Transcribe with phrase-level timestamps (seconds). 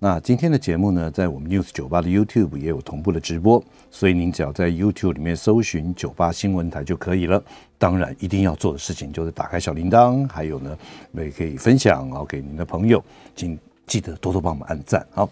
[0.00, 7.42] 那今天的节目呢，在我们 News 酒吧的 YouTube 也有同步的直播，所以您只要在 YouTube 里面搜寻酒吧新闻台就可以了。
[7.78, 10.78] 当然，一定要做的事情就是打开小铃铛，还有呢，
[11.14, 13.02] 也可以分享哦给您的朋友，
[13.34, 13.58] 请
[13.88, 15.04] 记得多多帮我们按赞。
[15.10, 15.28] 好，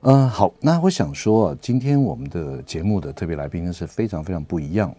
[0.00, 4.94] 嗯，好，那我想说，今天我们的节目的特别来宾呢是非常非常不一样。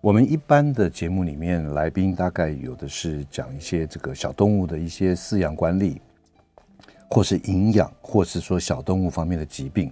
[0.00, 6.00] 我们一般的节目里面，来宾大概有的是讲一些这个小动物的一些饲养管理。
[7.08, 9.90] 或是营养，或是说小动物方面的疾病，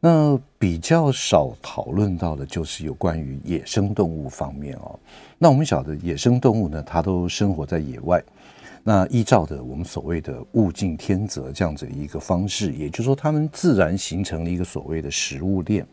[0.00, 4.98] 那比较少讨论到的就是有关于野生动物方面哦。
[5.38, 8.22] 那我们晓得野生动物呢，它都生活在野外，
[8.82, 15.86] 那依照的我们所谓的物竞天择这样子一个方式，也就是说，它们自然形成了一个所谓的食物链。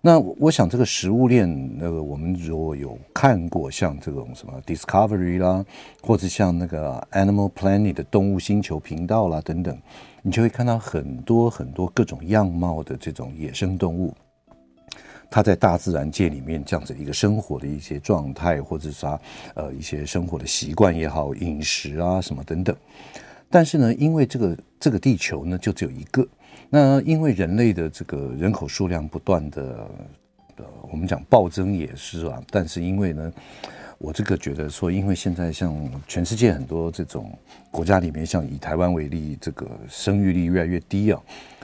[0.00, 5.64] 那我想，这个食物链，那个我们如果有看过像这种什么 Discovery 啦，
[6.00, 9.76] 或者像那个 Animal Planet 的动物星球频道啦等等，
[10.22, 14.14] 你就会看到很多很多各种样貌的这种野生动物，
[15.28, 19.20] 它在大自然界里面这样子一个生活的一些状态，或者是它
[19.54, 22.74] 呃一些生活的习惯也好，饮食啊什么等等。
[23.50, 26.24] 但是呢，因为这个这个地球呢，就只有一个。
[26.70, 29.88] 那因为人类的这个人口数量不断的，
[30.56, 32.42] 呃，我们讲暴增也是啊。
[32.50, 33.32] 但是因为呢，
[33.96, 35.74] 我这个觉得说，因为现在像
[36.06, 37.32] 全世界很多这种
[37.70, 41.18] 国家里面，像以台湾为例，这个生育率越来越低啊。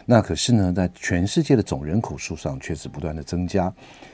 [0.06, 3.72] 那可是呢，在全世界的总人口数上却是不断的增加。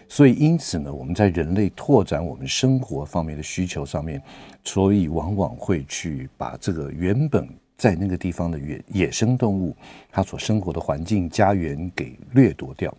[0.09, 4.21] 所以因此呢，我们在人类拓展我们生活方面的需求上面，
[4.65, 7.49] 所以往往会去把这个原本。
[7.81, 9.75] 在那个地方的野野生动物，
[10.13, 12.95] 它所生活的环境、家园给掠夺掉。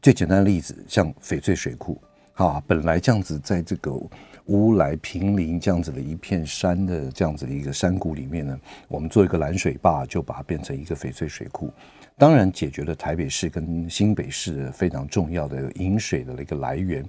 [0.00, 2.00] 最简单的例子，像翡翠水库，
[2.34, 3.92] 啊，本来这样子在这个
[4.44, 11.68] 乌来平林这样子的一片山的这样子的一个山谷里面呢，我们做一个拦水坝，就把它变成一个翡翠水库。
[12.16, 17.04] 当然，解决了台北市跟新北市非常重要的饮水的一个来源。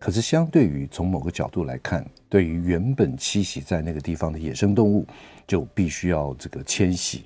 [0.00, 5.06] 可是，相对于从某个角度来看，对于原本栖息在那个地方的野生动物，
[5.48, 7.24] 就必须要这个迁徙。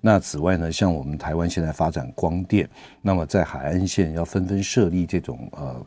[0.00, 2.68] 那此外呢，像我们台湾现在发展光电，
[3.02, 5.86] 那么在海岸线要纷纷设立这种呃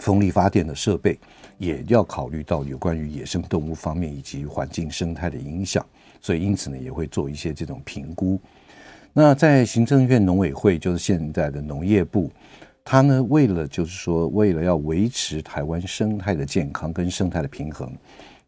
[0.00, 1.18] 风力发电的设备，
[1.56, 5.84] 也要考虑到有关于野生动物方面以及环境生态的影响，
[6.20, 8.40] 所以因此呢，也会做一些这种评估。
[9.12, 12.30] 那在行政院农委会，就是现在的农业部。
[12.84, 17.92] 他呢，为了就是说，为了要维持台湾生态的健康跟生态的平衡，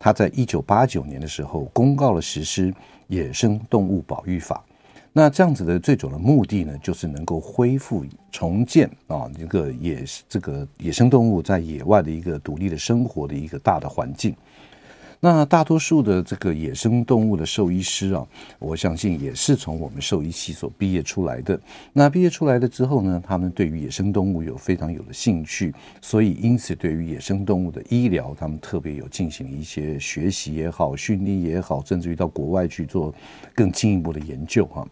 [0.03, 2.73] 他在一九八九年的时候公告了实施
[3.09, 4.65] 《野生动物保育法》。
[5.13, 14.35] 那这样子的最主要的目的呢，就是能够恢复重建啊，一个野这个野生动物在野外的一个独立的生活的一个大的环境。
[15.23, 18.27] 那大多数的这个野生动物的兽医师啊，
[18.59, 21.61] 我相信也是从我们兽医系所毕业出来的。
[21.93, 33.15] 那毕业出来了之后呢，他们对于野生动物有非常有的兴趣，所以因此对于野生动物的医疗，他们特别有进行一些学习也好，训练也好，甚至于到国外去做
[33.55, 34.89] 更进一步的研究哈。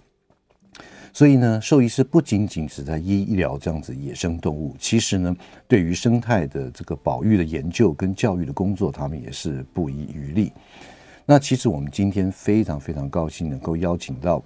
[1.13, 5.37] 所以呢，兽医师不仅仅是在医医疗这样子野生动物，其实呢，
[5.67, 10.53] 对于生态的这个保育的研究跟教育的工作，他们也是不遗余力。
[11.27, 14.43] 那其实我们今天非常非常高兴能够邀请到，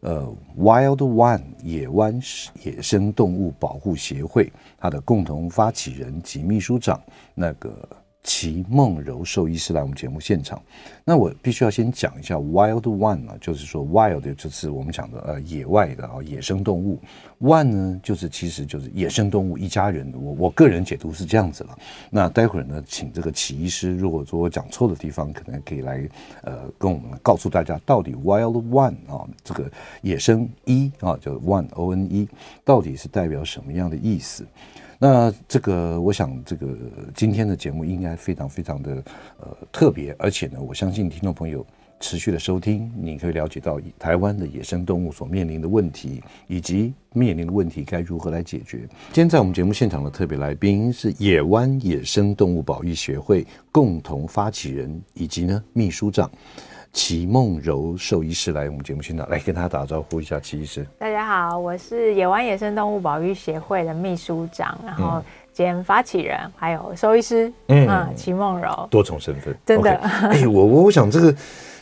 [0.00, 0.26] 呃
[0.58, 2.20] ，Wild One 野湾
[2.62, 7.00] 野生动物保护协会它的共同发起人及秘书长
[7.34, 7.88] 那个。
[8.24, 10.60] 祁梦柔兽医师来我们节目现场，
[11.04, 16.98] 那我必须要先讲一下 Wild One 啊，就是说 Wild 就是我们讲的呃野外的啊野生动物
[17.38, 21.78] ，One 呢就是其实就是野生动物一家人，我我个人解读是这样子了。
[22.08, 26.08] 那待会儿呢，请这个齐医师，如果说我讲错的地方，可能可以来
[26.44, 29.70] 呃跟我们告诉大家，到底 Wild One 啊这个
[30.00, 32.26] 野生一啊叫 One O N E
[32.64, 34.46] 到底是代表什么样的意思？
[34.98, 36.68] 那这个，我想这个
[37.14, 39.02] 今天的节目应该非常非常的
[39.40, 41.66] 呃特别，而且呢，我相信听众朋友
[42.00, 48.78] 持续的收听，你可以了解到台湾的野生动物所面临的问题，以及面临的问题该如何来解决。
[49.12, 56.30] 今天在我们节目现场的特别来宾是野湾野生动物保育协会共同发起人以及呢秘书长
[56.94, 60.86] 齐梦柔兽医师来我们节目现场，来跟他打招呼一下，齐医师。
[60.96, 65.20] 大家好，我是野湾野生动物保育协会的秘书长，然后
[65.52, 69.90] 兼发起人，还有兽医师，嗯，齐梦柔，多重身份，真的。
[69.90, 71.34] 哎、okay，我我想这个。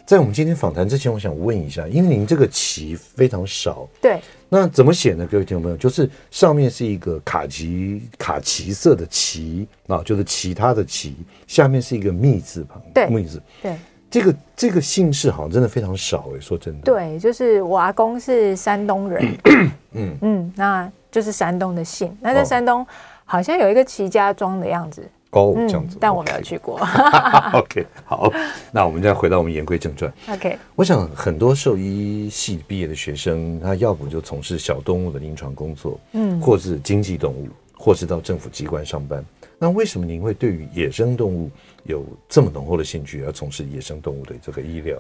[0.05, 5.25] 在我们今天访谈之前，我想问一下，因为您这个“齐”非常少，对，那怎么写呢？
[5.31, 11.15] 各位听众朋友，就是上面是一个卡其卡其色的“齐”啊，就是其他的“齐”，
[11.47, 13.77] 下面是一个“密”字旁，对，“密”字，对，
[14.13, 19.39] 这个这个姓氏好像真的非常少哎，说真的，对，就是我阿公是山东人，
[19.93, 20.19] 嗯。
[20.21, 22.87] 嗯，那就是山东的姓，那在山东
[23.25, 25.03] 好像有一个齐家庄的样子。
[25.31, 26.79] 哦，这样子，但我没有去过。
[27.57, 28.31] OK，好，
[28.71, 30.13] 那我们再回到我们言归正传。
[30.29, 37.49] OK，我想很多兽医系毕业的学生，他要不就从事小动物的临床工作，嗯，或是经济动物，
[37.79, 39.25] 或是到政府机关上班。
[39.63, 41.49] 那为什么您会对于野生动物
[41.85, 44.99] 有这么浓厚的兴趣，要从事野生动物的这个医疗？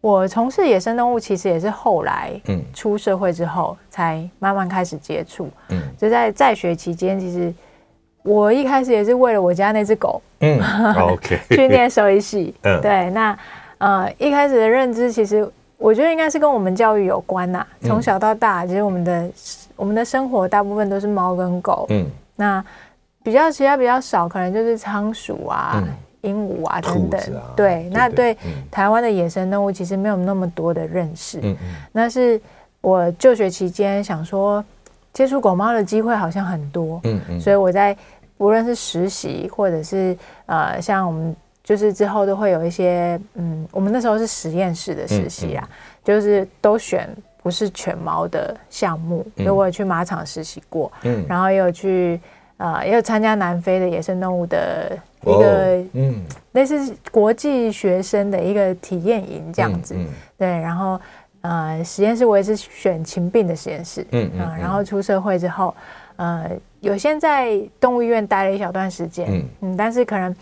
[0.00, 7.54] 我从事野生动物其实也是后来，嗯，出社会之后才慢慢开始接触，嗯，就在在学期间，其实。
[8.24, 10.60] 我一开始也是为了我家那只狗，嗯
[10.94, 13.36] ，OK， 去念兽医系，嗯，对，那
[13.78, 15.44] 呃一开始的认知，其实
[15.76, 17.66] 我觉得应该是跟我们教育有关呐。
[17.80, 19.30] 从小到大，其实我们的
[19.74, 22.06] 我们的生活大部分都是猫跟狗，嗯，
[22.36, 22.64] 那
[23.22, 25.82] 比较其他比较少，可能就是仓鼠啊、
[26.22, 27.20] 鹦鹉啊等等，
[27.56, 28.36] 对，那对
[28.70, 32.40] 台湾的野生动物其实没有那么多的认识，嗯嗯，那是
[32.80, 34.64] 我就学期间想说。
[35.14, 37.94] 接触狗猫的机会好像很多，嗯嗯，所以我在
[38.38, 40.16] 无论是实习或者是
[40.46, 45.68] 呃，像我们就是之后都会有一些，嗯，我们那时候是实验室的实习啊，
[46.02, 52.18] 就是都选不是犬猫的项目，所以我有去马场实习过，嗯，然后也有去
[52.56, 56.14] 呃，也有参加南非的野生动物的一个，嗯，
[56.52, 59.94] 类似国际学生的一个体验营这样子，
[60.38, 61.00] 对，然后。
[61.44, 65.74] 呃，实验室我也是选禽病的实验室，嗯然后出社会之后，
[66.14, 70.32] 呃，有先在动物医院待了一小段时间，嗯嗯，但是可能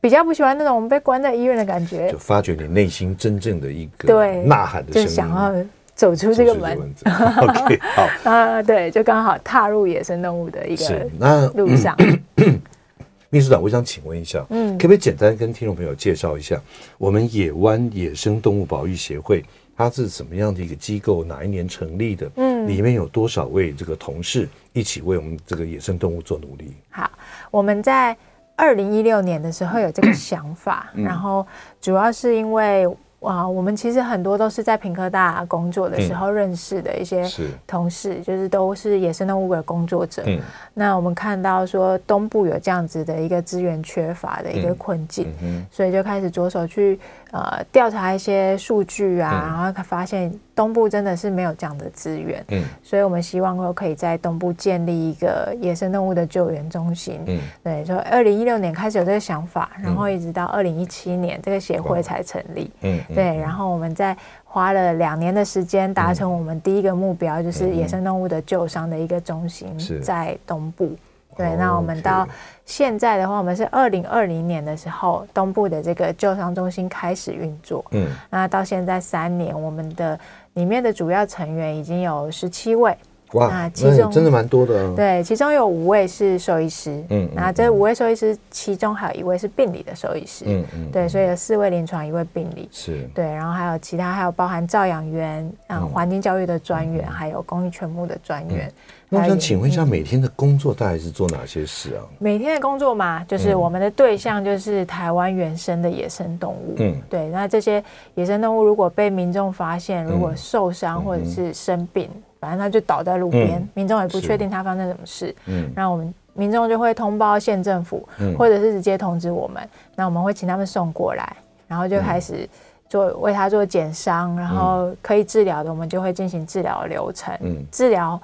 [0.00, 5.52] 比较不喜欢那种被关在医院的感觉，就发掘你内心真正的一个对呐喊的声音，就想要
[5.98, 6.78] 走出这个门。
[6.78, 7.10] 个
[7.42, 11.96] OK，好 啊、呃，对，就刚好踏入野生动物的一个路上。
[13.30, 16.58] 秘书长，我想请问一下，嗯，可不可以简单跟听众朋友介绍一下
[16.96, 19.44] 我们野湾野生动物保育协会？
[19.76, 21.22] 它是什么样的一个机构？
[21.24, 22.30] 哪一年成立的？
[22.36, 26.72] 嗯，里面有多少位这个同事一起为我们这个野生动物做努力？
[26.90, 27.10] 好，
[27.50, 28.16] 我们在
[28.56, 31.44] 二零一六年的时候有这个 想法，嗯、然后
[31.80, 32.88] 主要是因为。
[33.20, 37.28] 哇，我们其实很多都是在屏科大工作的时候认识的一些
[37.66, 40.22] 同事，嗯、是就是都是野生动物的工作者。
[40.26, 40.40] 嗯、
[40.72, 45.26] 那我们看到说东部有这样子的一个资源缺乏的一个困境，
[45.68, 52.44] 所以就开始着手去呃调查一些数据啊，嗯、然后发现东部真的是没有这样的资源。
[52.48, 57.20] 嗯，所以我们希望说可以在东部建立一个野生动物的救援中心。
[57.26, 62.70] 嗯，对，就二零一六年开始有这个想法，然后一直到二零一七年这个协会才成立。
[62.80, 63.00] 嗯。
[63.14, 70.96] 对，然后我们在花了两年的时间，达成我们第一个目标，就是野生动物的救伤的一个中心在东部。
[71.38, 72.28] 对，那我们到
[72.66, 77.84] 现在的话，我们是二零二零年的时候，东部的这个救伤中心开始运作。
[77.92, 80.18] 嗯，那到现在三年，我们的
[80.54, 82.94] 里面的主要成员已经有十七位。
[83.32, 84.94] 哇，那其中真的蛮多的。
[84.94, 93.06] 对，其中有五位是兽医师，嗯，那这五位兽医师，其中还有一位是病理的兽医师，嗯嗯，对，所以有四位临床，一位病理，是。
[93.14, 98.72] 对，然后还有其他，还有包含照养员，嗯，环境教育的专员，还有公益全牧的专员。
[99.08, 102.04] 那我想请问一下，每天的工作大概是做哪些事啊？
[102.18, 107.82] 每天的工作嘛，就是我们的对象就是台湾原生的野生动物，嗯，对，那这些
[108.14, 112.08] 野生动物如果被民众发现，如果受伤或者是生病。
[112.40, 115.34] 反正他就倒在路边，嗯、民众也不确定他发生什么事。
[115.46, 119.68] 嗯，那我们民众就会通报县政府，嗯、或者是直接通知我们。
[119.96, 121.36] 那我们会请他们送过来，
[121.66, 122.48] 然后就开始
[122.88, 127.36] 做、嗯、为他做减伤，然后可以治疗的，我们就会进行治疗的流程。
[127.40, 128.20] 嗯，治疗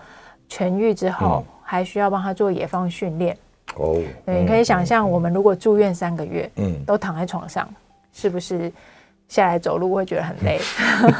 [0.54, 3.36] 痊愈之后，嗯、还需要帮他做野放训练。
[3.76, 7.68] 哦，对，你可以想象，我们如果住院三个月，嗯，都躺在床上，
[8.12, 8.70] 是不是？
[9.26, 10.60] 下来走路会觉得很累，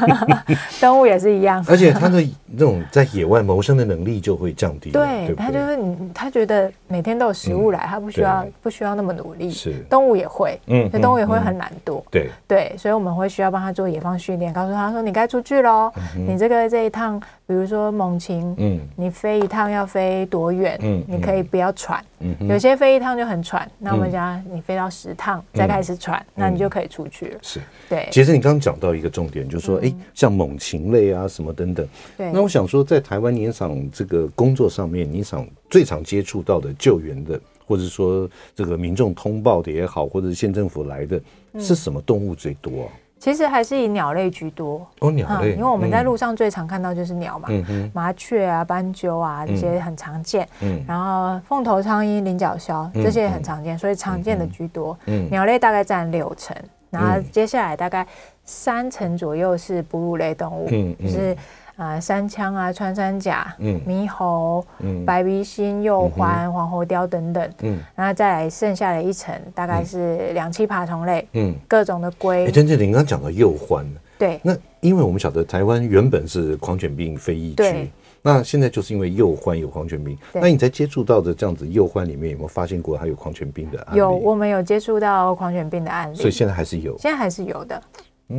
[0.79, 1.65] 动物也是一样。
[1.67, 4.91] 而且它的那种在野外谋生的能力就会降低。
[4.91, 9.49] 对，它就是你，它觉得每天都有食物来，它不需要不需要那么努力。
[9.49, 12.01] 是，动物也会，嗯，动物也会很懒惰。
[12.11, 20.79] 对对，所以我们会需要帮他做野放训练，告诉他说你该出去喽，你这个这一趟比如说猛禽，嗯，你飞一趟要飞多远？
[20.81, 27.39] 嗯，你可以不要喘，嗯，有些飞一趟就很喘，那我们讲你飞到十趟再开始喘，那你就可以出去了。
[27.43, 28.09] 是，对。
[28.11, 31.87] 其实你刚刚讲到一个重点，就是说，哎，像猛禽类啊什么等等。
[32.17, 32.31] 对。
[32.31, 41.21] 那我想说，在台湾你想这个工作上面，你想最常接触到的救援的，或者说这个民众通报的也好，或者是县政府来的，
[41.59, 42.89] 是什么动物最多？
[43.17, 44.85] 其实还是以鸟类居多。
[44.99, 47.49] 哦，鸟类，因为我们在路上最常看到就是鸟嘛，
[47.93, 54.97] 麻雀啊、斑鸠啊这些很常见，嗯，然后凤头苍鹰、菱角鸮这些也很常见，所以常见的居多。
[55.05, 56.55] 嗯，鸟类大概占六成，
[56.89, 58.05] 然后接下来大概
[58.43, 61.35] 三成左右是哺乳类动物，嗯，就是。
[61.75, 72.45] 啊，三枪啊，穿山甲，嗯，猕猴，嗯，白鼻心、鼬獾、黄喉貂等等，嗯，然后再来剩下的一层，大概是两栖爬虫类，嗯，各种的龟。
[72.45, 73.83] 哎，真正你刚刚讲到鼬獾，
[74.17, 77.91] 对，那因为我们晓得台湾原本是狂犬病非疫区，
[78.21, 83.99] 那现在就是因为鼬獾有狂犬病，那你在接触到的这样子鼬獾里面有没有发现过还有狂犬病的案例？
[83.99, 87.81] 有，我们有接触到狂犬病的案例，所以现在还是有，现在还是有的，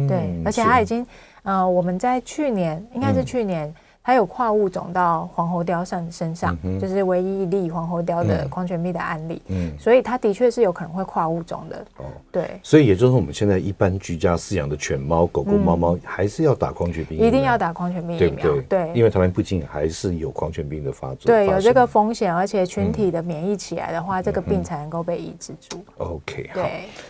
[0.08, 1.06] 对，而且它已经。
[1.46, 3.72] 呃，我们在去年应该是去年，
[4.06, 9.42] 它有跨物种到黄喉貂上身上，就是唯一一例黄喉貂的狂犬病的案例。
[9.48, 11.84] 嗯，所以它的确是有可能会跨物种的。
[11.96, 12.60] 哦，对。
[12.62, 18.42] 所以也就是说，我们现在一般居家饲养的犬猫、狗狗、猫猫，还是要打狂犬病，一定要打狂犬病疫苗。
[18.44, 18.92] 对对。
[18.94, 21.26] 因为台湾毕竟还是有狂犬病的发作。
[21.26, 25.84] 对，有这个风险，而且群体的免疫起来的话，这个病才能够被抑制住。
[25.98, 26.62] OK，好。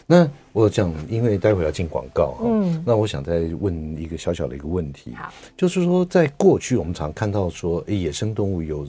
[0.06, 0.26] 那。
[0.56, 8.86] 我讲，因为待会要进广告哈，嗯，那我想再问一个小小的一个问题，好，就是说，在过去我们常看到说，哎，野生动物有，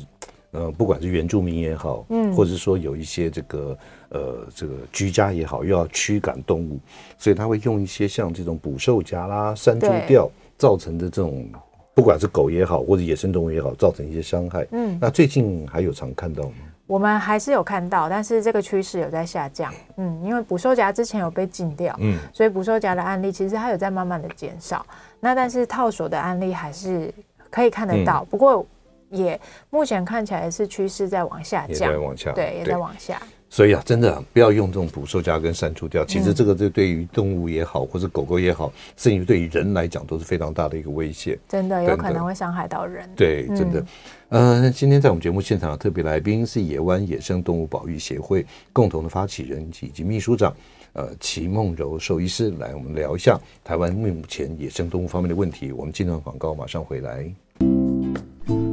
[0.52, 3.78] 呃，不管是原住民也好，嗯，或者是说有一些这个，
[4.10, 6.80] 呃，这个居家也好，又要驱赶动物，
[7.18, 11.46] 所以他会用一些像这种捕兽夹啦、山猪吊造成的这种，
[11.94, 16.56] 不管是狗也好，或者野生动物也好，造成一些伤害，嗯，那最近还有常看到吗？
[16.88, 19.74] 我们还是有看到，但是这个趋势有在下降。
[19.98, 24.86] 嗯，因为捕兽夹之前有被禁掉，嗯，所以捕兽夹的案例其实它有在慢慢的减少。
[25.20, 27.14] 那但是套索的案例还是
[27.50, 28.66] 可以看得到，嗯、不过
[29.10, 29.40] 也
[29.70, 33.22] 目前看起来是趋势在往下降，也在往下，对，也在往下。
[33.50, 36.04] 所以啊，真的、啊、不要用这种捕兽夹跟删除掉。
[36.04, 41.40] 其实这个这对于动物也好，或者狗狗也好，甚至对于人来讲都是非常大的一个威胁。
[41.48, 43.10] 真的有可能会伤害到人。
[43.16, 43.86] 对，真的。
[44.30, 50.54] 嗯、呃，今天在我们节目现场的特别来宾是野湾野生动物保育协会共同的发起人以及秘书长，
[50.98, 55.72] 呃，齐梦柔兽医师来我们聊一下台湾目前野生动物方面的问题。
[55.72, 57.32] 我们进段广告，马上回来。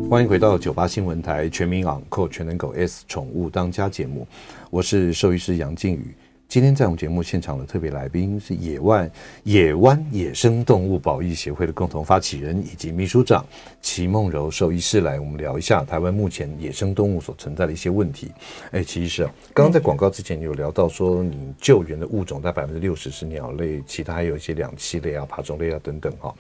[0.09, 4.27] 欢迎回到九八新闻台全民昂扣全能狗 S 宠物当家节目，
[4.71, 6.15] 我是兽医师杨靖宇。
[6.47, 9.11] 今天在我们节目现场的特别来宾是野湾
[9.43, 13.45] 野湾野生动物保育协会的共同发起人以及秘书长
[13.83, 18.31] 齐梦柔兽医师，来我们聊一下台湾目前野生动物所存在的一些问题。
[18.71, 26.33] 哎，齐医师，刚刚在广告之前有聊到说，你救援的物种在百分之六十是鸟类，其他还有一些两栖类啊、爬虫类啊等等哈。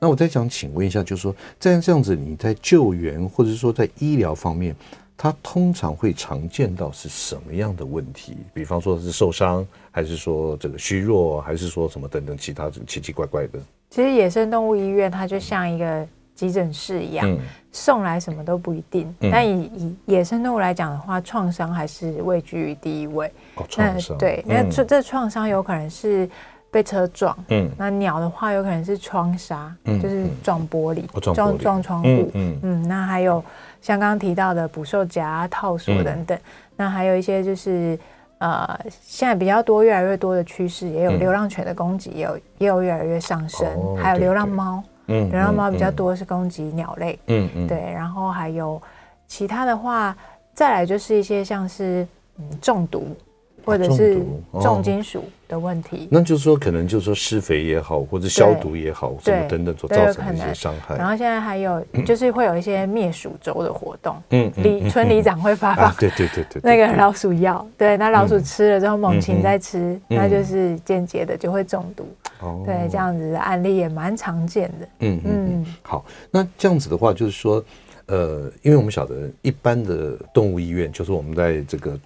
[0.00, 4.74] 那我再想请问一下，就是说在这样子你在救援或者是说在医疗方面，
[5.20, 8.36] 它通常会常见到是什么样的问题？
[8.54, 13.58] 比方说是受伤，还是说这个虚弱，还是说什么等等其他奇奇怪怪的？
[13.90, 16.06] 其实野生动物医院它就像一个
[16.36, 17.40] 急诊室一样，嗯、
[17.72, 19.12] 送来什么都不一定。
[19.18, 23.26] 嗯、但以以野生动物来讲的话，创伤还是位居于第一位。
[23.56, 24.16] 哦，创伤。
[24.16, 26.30] 对，那这这创伤有可能是。
[26.70, 33.42] 被车撞，嗯，那鸟的话有可能是窗纱，嗯，就是撞玻璃，撞撞窗户，嗯嗯，那还有
[33.80, 36.38] 像刚刚提到的捕兽夹、套索等等，
[36.76, 37.98] 那还有一些就是
[38.38, 48.80] 呃，现在比较多、越来越多的趋势，也有流浪犬的攻击，也有也有越来越上升，还有流浪猫，嗯，流浪猫比较多是攻击鸟类，嗯嗯，对，然后还有
[49.26, 50.16] 其他的话，
[50.54, 52.06] 再来就是一些像是
[52.38, 53.16] 嗯中毒。
[53.68, 54.18] 或者是
[54.62, 60.96] 重金属的问题，哦，那就是说，可能就是说施肥也好，或者消毒也好，什么等等所造成的一些伤害。
[60.96, 72.08] 然后现在还有就是会有一些灭鼠周的活动，嗯，里村里长会发放，对对对对，那个老鼠药，对，那老鼠吃了之后猛禽在吃，那就是间接的就会中毒。
[72.40, 74.88] 哦，对，这样子的案例也蛮常见的。
[75.00, 77.62] 嗯嗯，好，那这样子的话，就是说，
[78.06, 81.98] 呃，因为我们晓得一般的动物医院，就是我们在这个。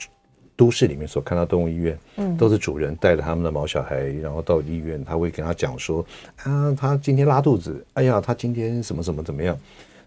[0.56, 6.04] 都市里面所看到动物医院，嗯，都是主人带着他们的毛小孩，然后到医院，他会跟他讲说，
[6.44, 9.58] 啊，他今天拉肚子，哎呀，他今天什么什么怎么样？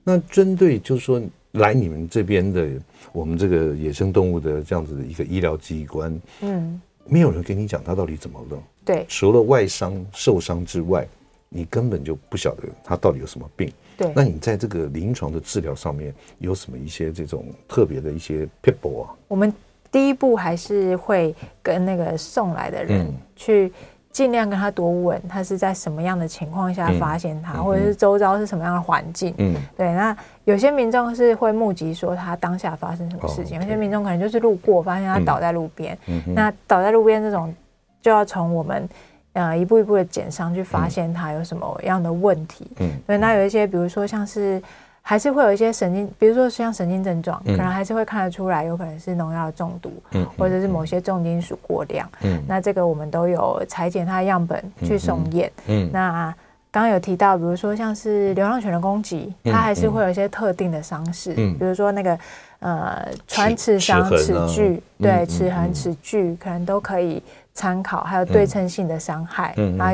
[0.03, 1.21] 那针对就是说
[1.53, 2.69] 来你们这边的
[3.11, 11.07] 我们这个野生动物的这样子的一个医疗机关，嗯，没有人跟你讲他到底怎么了，对，除了外伤受伤之外，
[11.49, 13.71] 你根本就不晓得他到底有什么病。
[13.97, 19.15] 对，那你在这个临床的治疗上面有什么一些这种特别的一些撇步啊？
[19.29, 19.53] 我们
[19.95, 21.33] 第一步还是会
[21.63, 23.71] 跟那个送来的人去
[24.11, 29.33] 尽量跟他多问，他是在什么样的情况下发现他，嗯、或者是周遭是什么样的环境。
[29.37, 29.93] 嗯，对。
[29.93, 35.97] 那有些民众是会目击说他当下发生什么事情，哦、有些民众可能就是路过发现他倒在路边。
[36.07, 37.55] 嗯，那倒在路边这种
[38.01, 38.89] 就要从我们。
[39.31, 42.71] 呃，一步一步的减伤，去发现他有什么样的问题。
[42.79, 44.63] 嗯，对那有一些，比如说像是，
[45.07, 52.09] 还是会有一些神经，比如说像神经症状，嗯、可能还是会看得出来，有可能是农药中毒，嗯，或者是某些重金属过量。
[52.21, 55.51] 嗯，那这个我们都有裁剪它的样本去送验。
[55.67, 56.33] 嗯，那
[56.71, 62.19] 刚刚有提到，比如说像是流浪犬的攻击，它还是会有一些特定的伤势，嗯，比如说那个
[62.59, 67.21] 呃穿刺伤、齿距，对，齿痕、齿距，可能都可以。
[67.57, 69.93] 参考还有对称性的伤害，嗯，啊，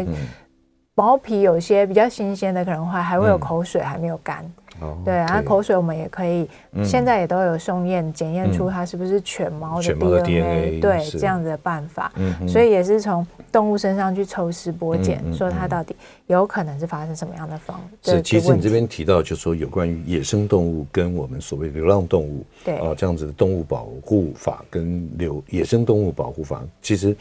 [0.96, 4.44] 毛皮有些比较新鲜的，可能会还会有口水还没有干，
[5.06, 6.48] 对，然后口水我们也可以，
[6.84, 12.12] 现在也都有送验检验出它是不是犬猫的 DNA，对，这样子的办法，
[12.48, 15.96] 所以也是从动物身上去抽丝剥茧，说它到底
[16.28, 17.80] 有可能是发生什么样的方。
[18.02, 22.76] 是，其实你这边提到就是说有关于野生动物跟我们所谓流浪动物，对。
[22.78, 27.16] 啊，这样子的动物保护法跟流野生动物保护法，其实。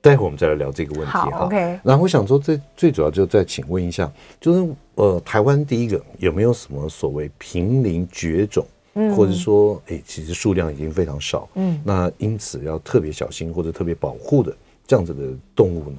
[0.00, 1.44] 待会我们再来聊这个问题哈。
[1.44, 1.80] OK。
[1.82, 8.64] 然后我想说，最最主要就再请问一下，就是呃，台湾第一个有没有什么所谓濒临绝种，
[8.94, 15.22] 嗯、或者说，哎，其实数量已经非常少，嗯，那因此要特别小心或者特别保护的这样子的
[15.54, 15.98] 动物呢？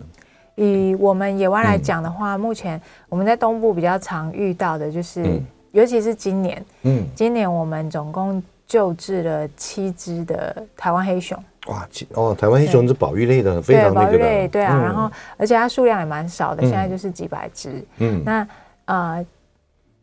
[0.56, 11.36] 以我们野外来讲的话，嗯、目前我们在东部比较常遇到的就是，嗯、尤其是今年，嗯，今年我们总共救治了七只的台湾黑熊。
[11.66, 14.06] 哇，哦，台湾黑熊是保育类的，非常那个的。
[14.06, 17.84] 保育类，对啊，嗯、然后而且它数量也蛮少的，嗯、现在就是几百只。
[17.98, 18.48] 嗯，那
[18.86, 19.26] 呃，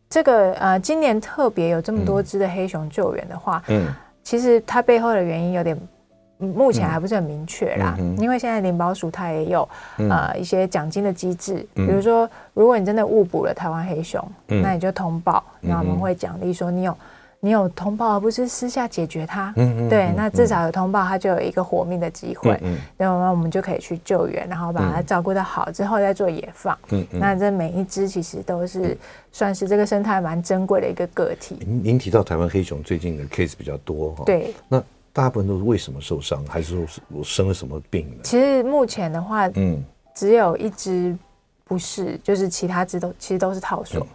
[0.09, 3.87] 这个呃，今年特别有这么多只的黑熊救援的话，嗯，
[4.21, 5.77] 其实它背后的原因有点，
[6.37, 7.95] 目前还不是很明确啦。
[7.99, 16.97] 嗯、因为现在林保署它也有、嗯、呃一些奖金的机制，嗯、比如说如果你真的误捕了台湾黑熊，嗯、那你就通报，那我们会奖励说你有。
[17.47, 19.53] 你有通报，而不是私下解决它。
[19.55, 19.89] 嗯嗯。
[19.89, 22.59] 对，那至少有通报，它就有一个活命的机会。
[22.61, 22.77] 嗯。
[22.97, 26.77] 那我们就可以去救援，然后把它照顾得好之后再做野放。
[26.89, 27.19] 嗯嗯。
[27.21, 28.97] 那这每一只其实都是
[29.31, 31.57] 算是这个生态蛮珍贵的一个个体。
[31.61, 34.25] 您您提到台湾黑熊最近的 case 比较多哈。
[34.25, 34.53] 对。
[34.67, 38.23] 那大部分都是为什么受伤，还是说我生了什么病呢？
[38.23, 39.81] 其实目前的话，嗯，
[40.13, 41.17] 只有一只
[41.63, 44.05] 不是，就是其他只都其实都是套索。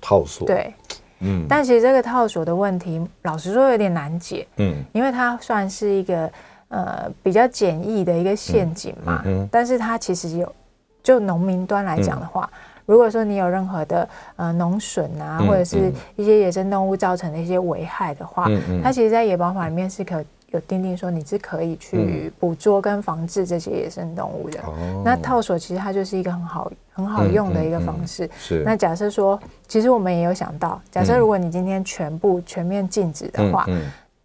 [0.00, 0.48] 套索。
[0.48, 0.74] 对。
[1.22, 4.46] 嗯，但其实这个套索的问题，老实说有点难解。
[4.56, 6.30] 嗯，因为它算是一个
[6.68, 9.22] 呃比较简易的一个陷阱嘛。
[9.24, 10.54] 嗯，但是它其实有，
[11.02, 12.50] 就农民端来讲的话，
[12.84, 18.48] 如果说你有任何的呃农损啊，或者是一些野生动物造成的一些危害的话，
[18.82, 20.24] 它其实，在野保法里面是可。
[20.52, 24.60] 有订定说你是可以去捕捉跟防治这些野生动物的。
[24.66, 28.28] 嗯、那套索其实它就是一个很好很好用的一个方式。
[28.64, 33.66] 那假设说，其实我们也有想到，假设如果你今天全部全面禁止的话，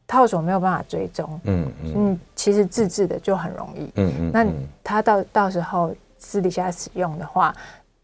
[0.06, 1.40] 套索没有办法追踪。
[1.46, 1.94] 嗯嗯。
[1.96, 3.92] 嗯，其实自制的就很容易。
[3.96, 4.32] 嗯嗯。
[4.34, 4.46] 那
[4.84, 7.56] 他到到时候私底下使用的话。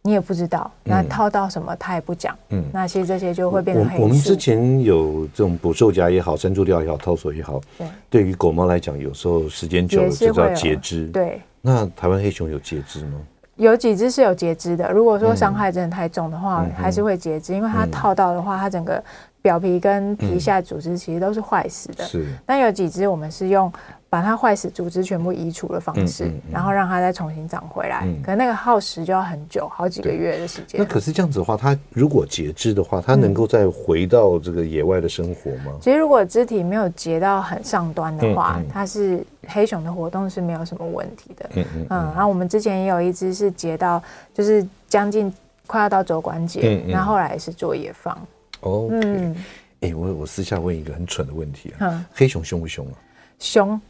[0.06, 2.38] 你也不知道，那套到什么他也不讲。
[2.50, 4.00] 嗯，那其实这些就会变成黑。
[4.00, 7.62] 我们之前有这种捕兽夹也好，山猪吊也好，套索也好。
[7.78, 7.88] 对。
[8.10, 11.08] 对于狗猫来讲，有时候时间久了就要截肢。
[11.08, 11.42] 对。
[11.62, 13.22] 那台湾黑熊有截肢吗？
[13.56, 14.92] 有几只是有截肢的。
[14.92, 19.02] 如果说伤害真的太重的话，还是会截肢，因为它套到的话，它整个
[19.42, 22.04] 表皮跟皮下组织其实都是坏死的。
[22.04, 22.26] 是。
[22.46, 23.72] 那有几只我们是用。
[24.14, 28.02] 把它坏死组织全部移除的方式，然后让它再重新长回来。
[28.22, 30.80] 可能那个耗时就要很久，好几个月的时间。
[30.80, 35.76] 那可是这样子的话，它如果截肢的话，它能够再回到这个野外的生活吗？
[35.82, 41.50] 其实如果肢体没有截到很上端的话，它是黑熊的活动是没有什么问题的。
[41.56, 41.88] 嗯嗯。
[41.90, 44.00] 然后我们之前也有一只是截到，
[44.32, 45.34] 就是将近
[45.66, 48.16] 快要到肘关节，然后后来是做野放。
[48.60, 48.90] 哦。
[48.92, 49.36] 嗯。
[49.82, 52.94] 哎，我我私下问一个很蠢的问题啊，黑熊凶不凶啊？
[53.40, 53.82] 凶。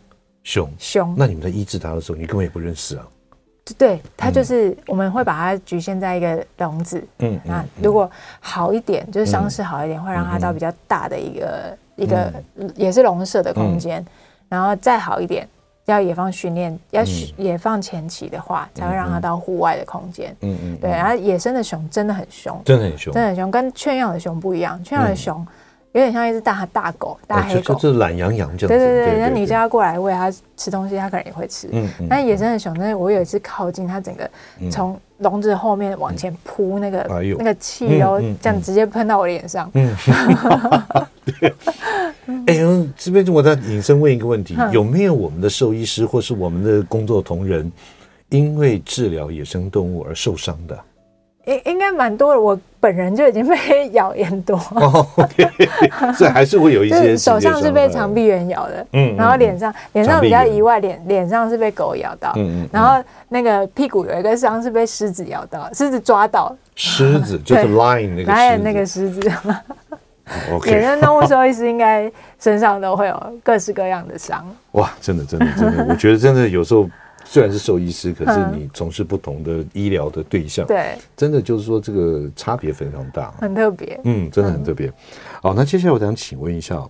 [0.43, 3.08] 凶凶，那你们在医治它的时候，你根本也不认识啊？
[3.77, 7.01] 对，它就是我们会把它局限在一个笼子。
[7.19, 12.34] 嗯，那如果好一点，就是伤势好一点，会让它到比较大的一个一个
[12.75, 14.06] 也是笼舍的空间。
[14.49, 15.47] 然后再好一点，
[15.86, 17.01] 要野放训练，要
[17.38, 20.36] 野放前期的话，才会让它到户外的空间。
[20.41, 20.91] 嗯嗯，对。
[20.91, 24.84] 然后野生的熊真的很凶，真的很凶，真的很凶，跟圈养的熊不一样。
[24.84, 25.47] 圈养的熊。
[25.93, 28.67] 有点像一只大大狗，大黑狗，就是懒洋洋这样子。
[28.67, 31.69] 对对对，那你叫它过来喂它吃东西，它可能也会吃。
[31.71, 32.08] 嗯嗯。
[32.10, 34.29] 但野生的熊，那我有一次靠近它，整个
[34.71, 37.06] 从笼子后面往前扑，那个
[37.38, 39.69] 那个汽油这样直接喷到我脸上。
[39.75, 39.95] 嗯。
[42.47, 47.71] 哎呦，这边我再引申问一个问题：有没有我们的兽医师或是我们的工作同仁，
[48.29, 50.79] 因为治疗野生动物而受伤的？
[51.45, 54.58] 应应该蛮多的，我本人就已经被 咬很多，
[56.15, 57.17] 所以还是会有一些。
[57.17, 69.32] 手上是被长臂猿咬的，嗯，然后脸上脸上比较意外，脸脸上是被狗咬到，嗯，然后那个屁股有一个伤是被狮子咬到，狮子抓到，狮子 就是 lion 那个，狮子？
[70.65, 74.45] 野生动物兽医师应该身上都会有各式各样的伤。
[74.71, 76.89] 哇，真的真的真的，我觉得真的有时候。
[77.33, 84.93] 虽然是兽医师，可是你从事不同的医疗的对象，对，真的就是说这个差别非常大，很特别，嗯，真的很特别。
[85.41, 86.87] 好，那接下来我想请问一下，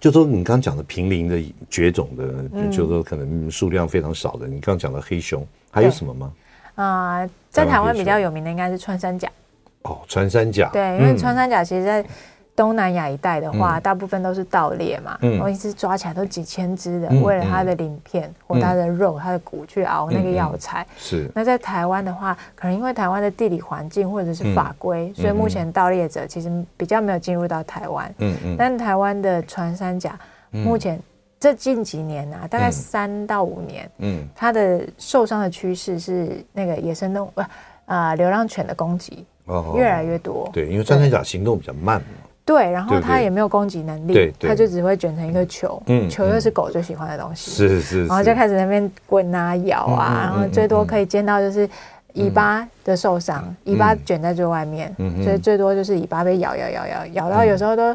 [0.00, 6.32] 就说你刚刚讲的濒临的绝种的，就是说可能数量非常少的，你刚刚讲的黑熊，还有什么吗？
[6.74, 9.30] 啊，在台湾比较有名的应该是穿山甲。
[9.82, 12.04] 哦，穿山甲，对，因为穿山甲其实，在
[12.58, 20.84] 东南亚一带的话，大部分都是盗猎嘛，然后一只抓起来都几千只的，为了它的鳞片或它的肉、它的骨去熬那个药材。
[20.96, 21.30] 是。
[21.32, 28.12] 那在台湾的话，可能因为台湾的地理环境或者是法规，所以目前盗猎者其实比较没有进入到台湾。
[28.18, 28.56] 嗯嗯。
[28.58, 30.18] 但台湾的穿山甲，
[30.50, 31.00] 目前
[31.38, 37.32] 这近几年啊，大概三到五年，嗯，它的受伤的趋势是那个野生动物，
[37.86, 39.24] 呃，流浪犬的攻击
[39.76, 40.50] 越来越多。
[40.52, 42.06] 对，因为穿山甲行动比较慢嘛。
[42.48, 51.68] 对，然后它也没有攻击能力，它就只会卷成一个球，球又是狗最喜欢的东西，是是，然后就开始那边滚啊咬啊，然后最多可以见到就是
[52.14, 54.90] 尾巴的受伤，尾巴卷在最外面，
[55.22, 57.94] 所以最多就是尾巴被咬咬咬咬咬到有时候都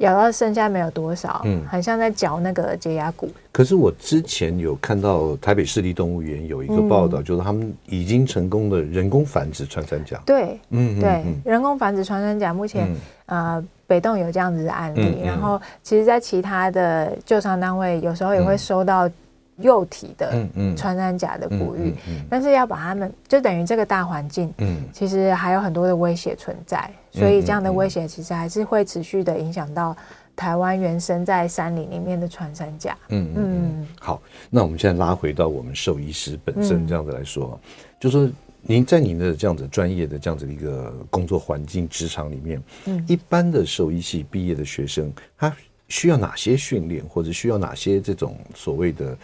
[0.00, 3.30] 咬到剩下没有多少，嗯，很像在嚼那个洁牙骨。
[3.50, 10.20] 可是我之前有看到台北市立动物园有一个报道，就是他们已经成功的人工繁殖穿山甲。
[10.26, 12.88] 对，嗯，对，人工繁殖穿山甲目前
[13.26, 13.64] 呃。
[13.90, 19.10] 北栋有这样子的案例，然后其实，在其他的救伤单位，有时候也会收到
[19.56, 29.96] 幼体的穿山甲的哺育，嗯嗯嗯、但是要把它们，就等于这个大环境，嗯、其实还有很多的威胁存在，所以这样的威胁其实还是会持续的影响到
[30.34, 32.96] 台湾原生在山林里面的穿山甲。
[33.08, 38.30] 嗯嗯，嗯好，那我们现在拉回到我们兽医师本身这样子来说，嗯、就说。
[38.62, 45.50] 您在您的这样子专业的这样子的一个工作环境职场里面，嗯，一般的兽医系毕业的学生，他
[45.88, 49.16] 需要哪些训练，或者需要哪些这种所谓的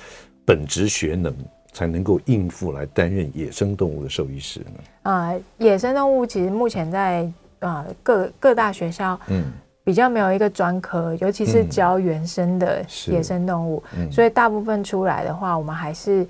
[0.47, 1.37] 本职学能，
[1.71, 4.81] 才能够应付来担任野生动物的兽医师呢？
[5.03, 9.45] 啊、呃，野生动物其实目前在啊、呃、各各大学校，嗯，
[9.85, 16.27] 比较没有一个专科，尤其是教原生的野生动物，嗯、所以大部分出来的话，我们还是。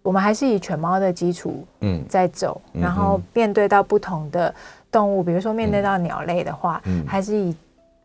[0.00, 4.54] 我们还是以犬猫的基础，嗯，在走，嗯、然后面对到不同的
[4.90, 7.54] 动物，嗯、比如说面对到鸟类的话，嗯、还是以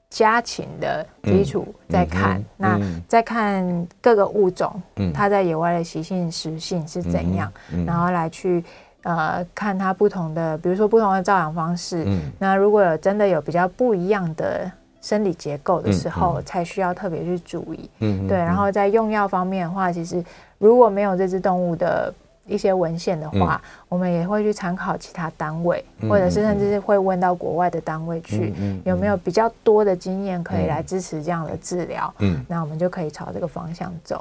[0.09, 8.61] 家禽的基础在看，嗯、那再看各个物种，嗯、它在野外的习性、食性是怎样，嗯、然后来去
[9.03, 14.69] 呃看它不同的，比如说不同的照养方式，嗯、那如果有真的有比较不一样的
[15.01, 20.23] 生理结构的时候，嗯、才需要特别去注意，嗯，对，然后在用药方面的话，其实。
[20.59, 22.13] 如果没有这只动物的
[22.47, 32.13] 一些文献的话，嗯、我们也会去参考其他单位，嗯、或者是甚至是会问到国外的单位去，嗯、有没有比较多的经验可以来支持这样的治疗？
[32.19, 34.17] 嗯，那我们就可以朝这个方向走。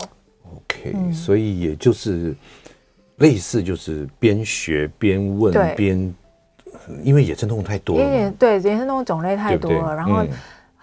[0.53, 2.35] OK，、嗯、所以也就是
[3.23, 6.15] 类似就是边学边问边，
[7.03, 10.23] 因为野生动物太多了，因为对野生动物种类太多了，对对然后。
[10.25, 10.29] 嗯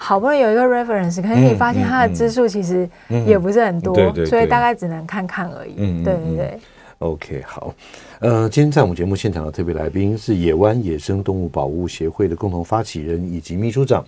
[0.01, 2.89] 好不容易有一个 reference，可是你发现它的支数其实
[3.27, 3.93] 也不是很多，
[4.25, 5.73] 所以大概只能看看而已。
[5.75, 6.59] 嗯，对对对。
[6.99, 7.75] OK，好。
[8.21, 14.01] 呃，今天在我们节目现场的特别来宾是野湾野生动物保护协会的共同发起人以及秘书长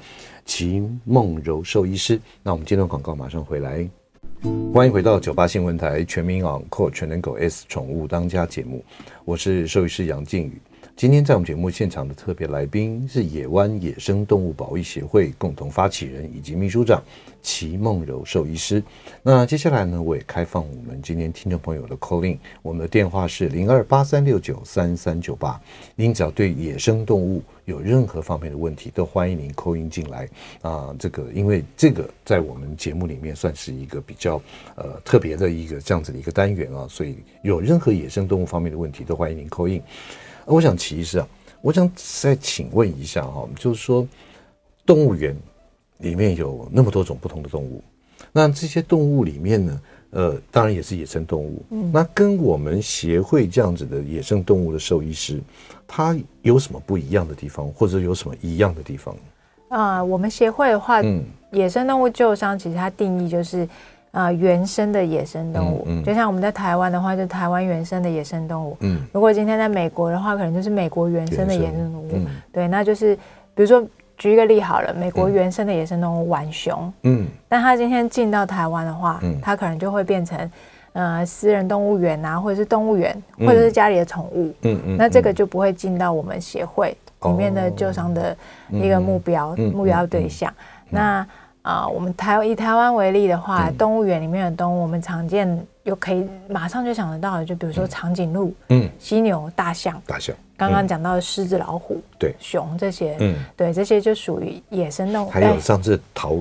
[0.46, 2.18] 齐梦柔兽医师。
[2.42, 3.86] 那我们接段广告马上回来，
[4.74, 8.84] 欢迎回到九八新闻台全民昂扣全能狗 S 宠物当家节目，
[9.24, 10.60] 我是兽医师杨靖宇。
[11.02, 17.02] 今天在我们节目现场的特别来宾是野湾野生动物保育协会共同发起人以及秘书长
[17.42, 18.84] 齐梦柔兽医师。
[19.24, 25.60] 那接下来呢，我也开放我们今天听众朋友的 call in，我们的电话是零二八三六九三三九八。
[25.96, 30.30] 您只要对野生动物有任何方面的问题，都欢迎您 call in 进来
[30.62, 30.96] 啊。
[31.00, 34.40] 这个因为这个在我们节目里面算是一个比较
[34.76, 39.82] 呃特别的一个这样子的一个单元啊，所以有任何野生动物方面的问题，都欢迎您 call in。
[40.46, 41.28] 我想其实啊，
[41.62, 44.08] 我想再请问一下哈，就是说
[44.86, 45.36] 动物园
[46.00, 47.84] 里面有那么多种不同的动物，
[48.32, 51.64] 那这些动物里面呢，呃，当然也是野生动物。
[51.70, 55.42] 嗯，那跟我们协会这样子的野生动物的兽医师，
[55.88, 59.16] 他有什么不一样的地方，或者有什么一样的地方？
[59.70, 63.68] 啊、呃，我们协会的话，嗯，野生动物救伤其实它定义就是。
[64.12, 68.76] 啊、呃，原生的野生动物，嗯嗯、就像我们在台湾的话，就台湾原生的野生动物。
[68.82, 72.10] 嗯，如果今天在美国的话，可能就是美国原生的野生动物。
[72.14, 73.16] 嗯、对，那就是
[73.56, 73.82] 比如说
[74.18, 76.94] 举一个例好了，美国原生的野生动物浣熊。
[77.04, 80.52] 嗯，但它今天进到台湾的话，嗯，它可能就会变成
[80.92, 84.54] 呃私人动物园啊，或者是动物园，或者是家里的宠物。
[84.64, 88.36] 嗯嗯，那这个就不会进到我们协会里面的救伤的
[88.70, 90.52] 一个目标、嗯、目标对象。
[90.52, 91.28] 嗯嗯、那
[91.64, 105.30] 啊、呃，我们台以台湾为例的话，嗯、动物园里面的动物，我们常见又可以马上就想得到的，就比如说长颈鹿、嗯，犀牛、大象、大象，刚刚讲到的狮子、老虎，对，熊这些，嗯，对，这些就属于野生动物。
[105.30, 106.38] 还有上次逃，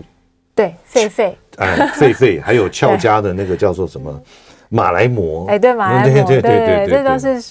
[0.55, 4.23] 对，狒狒， 哎，狒狒， 还有俏家的那个叫做什么？
[4.71, 7.43] 马来貘，哎，对，马来貘，对对对，这都是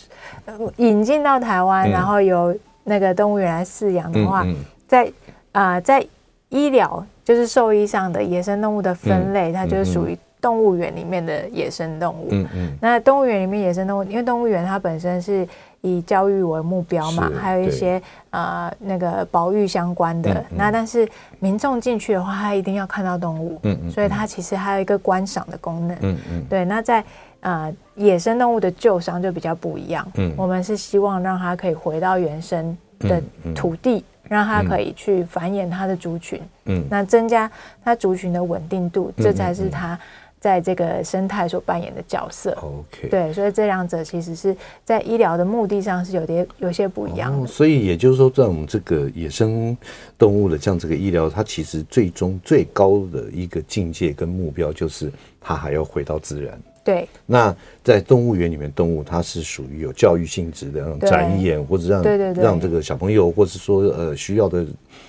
[0.77, 4.43] 引进到台湾，然后由那个动物园来饲养的话，
[4.87, 5.11] 在
[5.51, 6.03] 啊，在
[6.49, 7.05] 医疗。
[7.29, 12.27] 就是兽医上的野生动物的分类，嗯、它就是属于动物园里面的野生动物。
[12.31, 12.49] 嗯嗯。
[12.55, 15.47] 嗯，那动物园里面野生动物，因为动物园它本身是
[15.81, 20.33] 以教育为目标嘛，还有一些呃那个保育相关的。
[20.33, 23.59] 嗯嗯、那但是民众进去的话，他一定要看到动物。
[23.61, 23.91] 嗯嗯。
[23.91, 25.95] 所以它其实还有一个观赏的功能。
[26.01, 26.43] 嗯嗯。
[26.49, 27.03] 对，那在
[27.41, 30.03] 呃野生动物的救伤就比较不一样。
[30.15, 30.33] 嗯。
[30.35, 33.21] 我们是希望让它可以回到原生的
[33.53, 34.03] 土地。
[34.29, 37.51] 让它可以去繁衍它的族群，嗯，那增加
[37.83, 39.99] 它族群的稳定度，嗯、这才是它
[40.39, 42.57] 在这个生态所扮演的角色。
[42.61, 47.43] OK，对，所以这两者其实是在医疗的目的上是有点有些不一样的。
[47.43, 47.47] 哦。
[47.47, 49.75] 所以也就是说，在我们这个野生
[50.17, 55.11] 动物的这样这个医疗，它其实最终最高的一个境界跟目标，就是
[55.41, 56.57] 它还要回到自然。
[56.83, 64.65] 对，那在动物园里面，动物它是属于有教育性质的那种展演，或者让对对对让这个小朋友，或者说呃需要的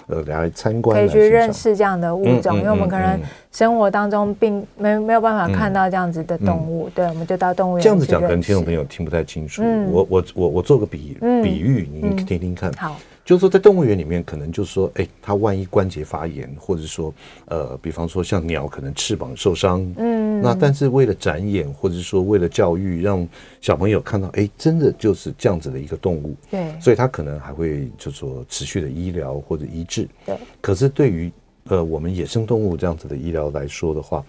[0.09, 3.19] 呃来参观，可以去认识这样的物种，因为我们可能
[3.53, 7.83] 生活当中并没没有办法看到这样子的动物，对，我们就到动物园。
[7.83, 9.63] 这样子讲，可能听众朋友听不太清楚。
[9.91, 12.73] 我我我我做个比比喻，你听听看。
[12.75, 12.97] 好。
[13.23, 23.27] 就是说，在动物园里面，可能就是说，哎，它万一关节发炎，或者说，呃，比方说像鸟，可能翅膀受伤，嗯，那但是为了展演，或者说为了教育，让
[23.61, 30.37] 小朋友看到，哎，真的就是这样子的一个动物，对，所以它可能还会就说持续的医疗或者医治，对。
[30.61, 31.31] 可是对于
[31.65, 34.25] 呃我们野生动物这样子的医疗来说的话，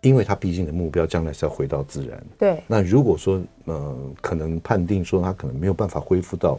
[0.00, 2.60] 因为它毕竟的目标将来是要回到自然，对。
[2.66, 6.58] 那如果说呃可能判定说它可能没有办法恢复到。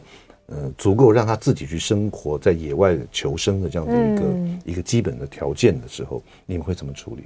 [0.52, 7.24] 呃，足够让他自己去生活在野外求生的这样的一个、嗯、一个基本的条件的时候，你们会怎么处理？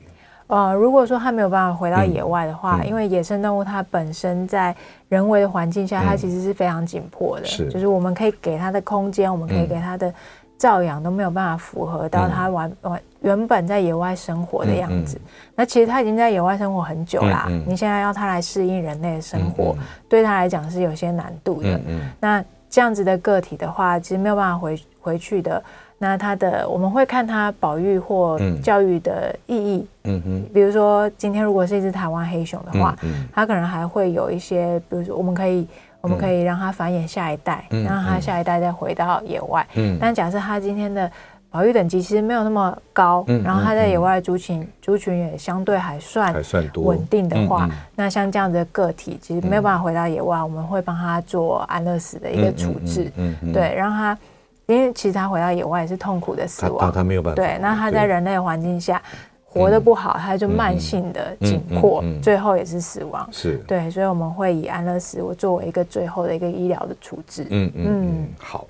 [0.47, 2.81] 呃，如果说他没有办法回到野外的话，嗯。
[2.81, 4.75] 嗯、因为野生动物它本身在
[5.09, 10.13] 人为的环境下，它其实是非常紧迫的，是、嗯，就是我们可以给它的空间，我们可以给它的
[10.55, 15.19] 照养都没有办法符合到它完完原本在野外生活的样子。
[15.55, 19.75] 那其实它已经在野外生活很久啦，你现在要它来适应人类的生活，
[20.07, 21.69] 对它来讲是有些难度的。
[21.69, 25.63] 嗯嗯、那这样子的个体的话，其实没有办法回回去的。
[25.97, 29.87] 那他的我们会看他保育或教育的意义。
[30.03, 30.43] 嗯哼。
[30.53, 35.65] 比如说，今天如果是一只台湾黑熊的话，嗯，它可能还会有一些，比如说，我们可以
[36.01, 39.65] 我们可以让它繁衍下一代，让它下一代再回到野外。
[39.75, 39.97] 嗯。
[39.97, 41.09] 但假设它今天的
[41.55, 46.83] 保育等级其实没有那么高，嗯、然后它在野外族群族群也相对还算还算多。
[46.83, 54.17] 稳定的话，那像这样的个体其实没有办法回到野外，嗯、我们会帮他做安乐死的一个处置，嗯对，让他
[54.65, 59.01] 因为其实他回到野外也是痛苦的死亡，他，他，他没有办法，对，那他在人类环境下
[59.45, 63.63] 活得不好，嗯、他就慢性的紧迫，嗯嗯嗯嗯、最后也是死亡，是。
[63.65, 68.67] 对，所以我们会以安乐死我作为一个最后的一个医疗的处置，嗯嗯嗯，好。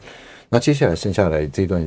[0.56, 1.86] 那接下来剩下来这段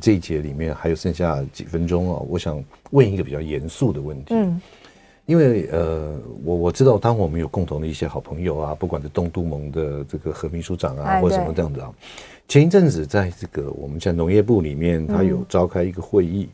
[0.00, 4.28] 这一节里面还有剩下几分钟啊，我想问一个比较严肃的问题。
[4.30, 4.58] 嗯，
[5.26, 11.92] 因为呃，我我知道，当我们有共同的一些好朋友啊，不管是东都盟的这个何秘书长啊，或者什么这样子啊，
[12.48, 16.48] 前一阵子在这个我们在农业部里面，他有召开一个会议，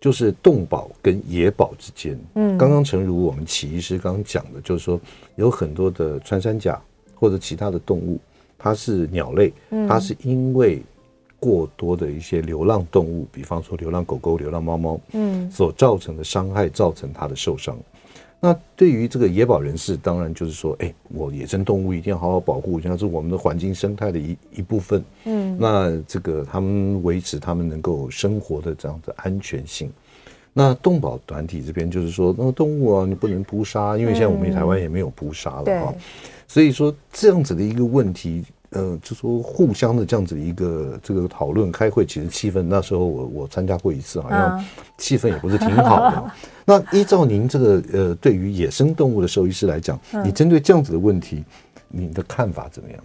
[0.00, 2.16] 就是动保跟野保之间。
[2.36, 5.00] 嗯，刚刚诚如我们齐医师刚刚讲的，就是说
[5.34, 6.80] 有很多的穿山甲
[7.16, 8.20] 或者其他的动物。
[8.64, 9.52] 它是鸟类，
[9.88, 10.80] 它是因为
[11.42, 17.76] 过多的一些流浪动物，比方说流浪狗狗、流浪猫猫，嗯，所造成的伤害，造成它的受伤。
[18.38, 29.90] 那对于这个野保人士，当然就是说，哎，我野生动物一定要好好保护，像是我们的环境生态的一一部分，嗯，那这个他们维持他们能够生活的这样的安全性，
[30.52, 35.94] 那动保团体这边就是说，那动物啊，你不能扑杀，因为现在我们台湾也没有扑杀了哈。
[36.46, 44.64] 所以说这样子的一个问题，呃，就说互相的这样子的一个这个讨论开会，其实气氛那时候我我参加过一次，好像
[44.98, 46.32] 气氛也不是挺好的。
[46.64, 51.44] 那依照您这个呃，对于野生动物的兽医师来讲，你针对这样子的问题，
[51.88, 52.98] 你的看法怎么样？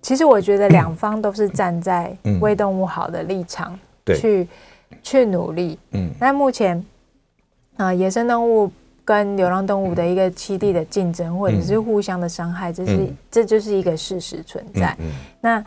[0.00, 4.48] 其实我觉得两方都是站在为动物好的立场去。
[5.02, 6.76] 去努力，嗯，那目前
[7.78, 8.70] 啊、呃，野生动物
[9.04, 14.96] 跟流浪动物的一个栖地的竞争，或者是互相的伤害，这是、嗯、这就是一个事实存在。
[15.40, 15.62] 那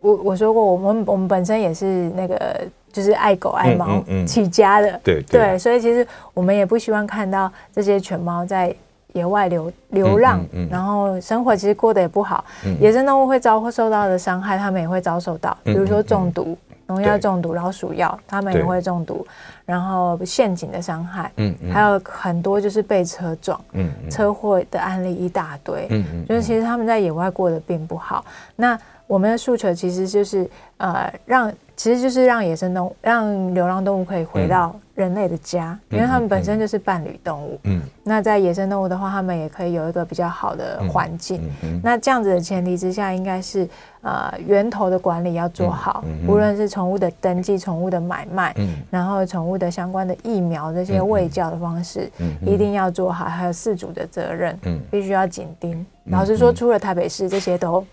[0.00, 2.60] 我我说过，我们我们本身也是那个
[2.92, 8.74] 就是爱狗爱猫起家的，对对，所以其实我们也不希望看到这些犬猫在
[9.12, 12.44] 野外流流浪，嗯嗯嗯、然后生活其实过得也不好。
[12.64, 16.56] 嗯、野生动物会遭受到的伤害，他们也会遭受到，比如说中毒。
[16.90, 19.24] 农药中毒、老鼠药，他们也会中毒，
[19.64, 28.24] 然后陷阱的伤害，嗯，还有很多就是被车撞，嗯，车祸的案例一大堆，嗯嗯，就是其实他们在野外过得并不好。
[28.56, 28.76] 那
[29.10, 41.40] 我们的诉求其实就是呃，让其实就是让野生动物、让流浪动物可以回到人类的家，因为他们本身就是伴侣动物，嗯，那在野生动物的话，他们也可以有一个比较好的环境。
[41.82, 43.68] 那这样子的前提之下，应该是。
[44.02, 53.26] 呃，源头的管理要做好，无论是宠物的登记、宠物的买卖，嗯、然后宠物的相关的疫苗这些喂教的方式，一定要做好。
[53.26, 55.74] 还有饲主的责任，嗯、必须要紧盯。
[56.06, 57.84] 嗯、老实说，除了台北市，这些都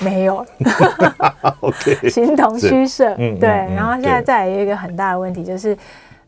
[0.00, 0.44] 没有。
[2.10, 3.14] 形同虚设。
[3.14, 5.76] 对，然后现在再有一个很大的问题就是，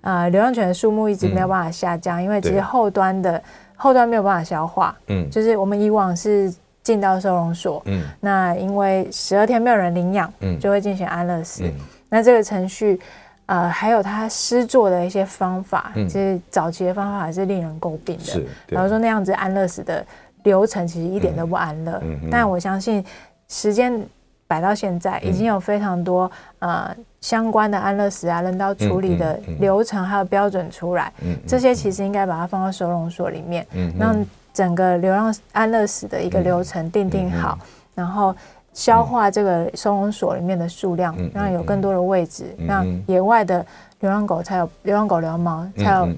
[0.01, 3.43] 呃，流浪犬的数目一直没有办法下降，嗯、因为其实后端的
[3.77, 4.97] 后端没有办法消化。
[5.09, 6.53] 嗯，就是我们以往是。
[6.85, 11.63] 进到收容所，嗯，那因为十二天没有人领养，嗯，就会进行安乐死。
[11.63, 11.73] 嗯、
[12.09, 13.01] 那这个程序，
[13.47, 18.25] 呃，还有他施作的一些方法，嗯、其实早期的方法还是令人诟病的。
[18.25, 20.05] 是，然后说那样子安乐死的
[20.43, 22.01] 流程其实一点都不安乐。
[22.03, 23.05] 嗯、但我相信
[23.53, 24.03] 时间
[24.49, 31.13] 摆到现在，已经有非常多呃相关的安乐死啊、人道处理的流程还有标准出来。
[31.23, 33.67] 嗯，这些其实应该把它放到收容所里面。
[33.75, 37.59] 嗯，让整个流浪安乐死的一个流程定定好，
[37.95, 38.35] 然后
[38.73, 43.65] 消化这个收容所里面的数量，让有更多的位置，让野外的
[44.01, 46.09] 流浪狗才有流浪狗、流浪猫才有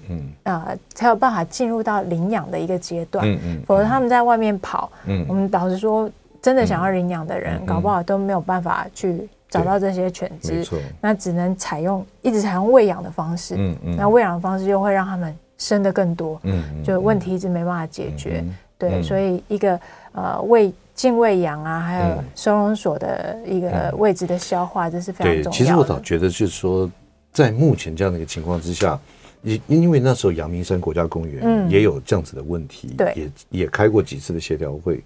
[0.44, 3.24] 呃才有办法进入到领养的一个阶段。
[3.66, 4.90] 否则他们在外面跑，
[5.28, 6.10] 我们老实说，
[6.44, 10.62] 真的想要领养的人，搞不好都没有办法去找到这些犬只。
[11.00, 13.54] 那只能采用一直采用喂养的方式。
[13.56, 15.34] 嗯嗯那喂养的方式又会让他们。
[15.56, 19.80] 生的更多，嗯，就问题一直没办法解决，嗯、对，嗯、所以一个
[20.10, 25.50] 呃喂进喂养啊，还有收容所的一个位置的消化，这是非常重要的。
[25.52, 26.90] 其实我倒觉得，就是说，
[27.32, 28.98] 在目前这样的一个情况之下，
[29.42, 35.02] 因因为那时候阳明山国家公园也有这样子的问题，嗯、对，也也开过几次的协调会。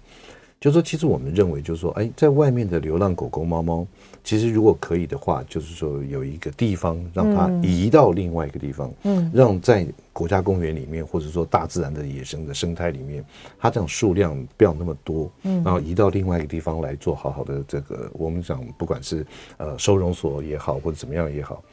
[0.59, 3.87] 就是说，其实我们认为，就是说，哎，在外面的流浪狗狗、猫猫，
[4.25, 13.23] 其实如果可以的话，就是说有一个地方让它移到另外一个地方，嗯，让在国家公园里面，或者说大自然的野生的生态里面，
[13.57, 21.63] 它这样数量不要那么多，嗯，然后移到另外一个地方来做好好的这个，我们讲不管是呃收容所也好，或者怎么样也好，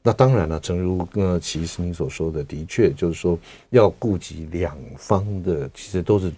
[0.00, 3.36] 那当然了，诚如呃其实你所说的，的确就是说
[3.70, 6.32] 要顾及两方的，其实都是。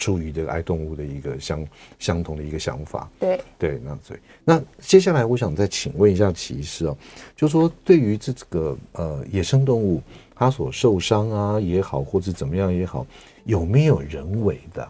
[0.00, 1.64] 出于这个爱动物的一个相
[1.98, 6.96] 相同的一个想法，对对，那所以那接下来我想再请问一下齐医师哦，
[7.36, 10.02] 就是说对于这个呃野生动物
[10.34, 13.06] 它所受伤啊也好，或者怎么样也好，
[13.44, 14.88] 有没有人为的？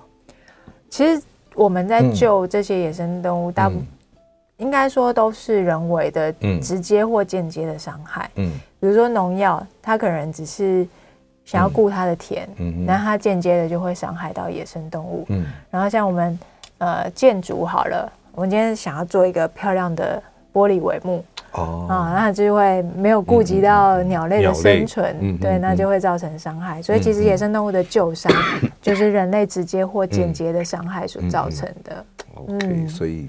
[0.89, 1.21] 其实
[1.55, 3.71] 我们在救这些野生动物，大
[4.59, 8.31] 应该说都是人为的，直接或间接的伤害。
[8.37, 10.87] 嗯，比如说农药，它可能只是。
[11.45, 16.39] 想要顾它的田，嗯，然后它间接的就会伤害到野生动物，嗯，然后像我们
[16.79, 20.23] 呃建筑好了，我们今天想要做一个漂亮的
[20.53, 26.81] 玻璃帷幕，哦，啊，那就会没有顾及到鸟类的生存，嗯、对，那就会造成伤害。
[26.81, 28.33] 所以其实野生动物的救伤，
[28.81, 32.05] 就是人类直接或间接的伤害所造成的。
[32.49, 33.29] 嗯，OK，所以，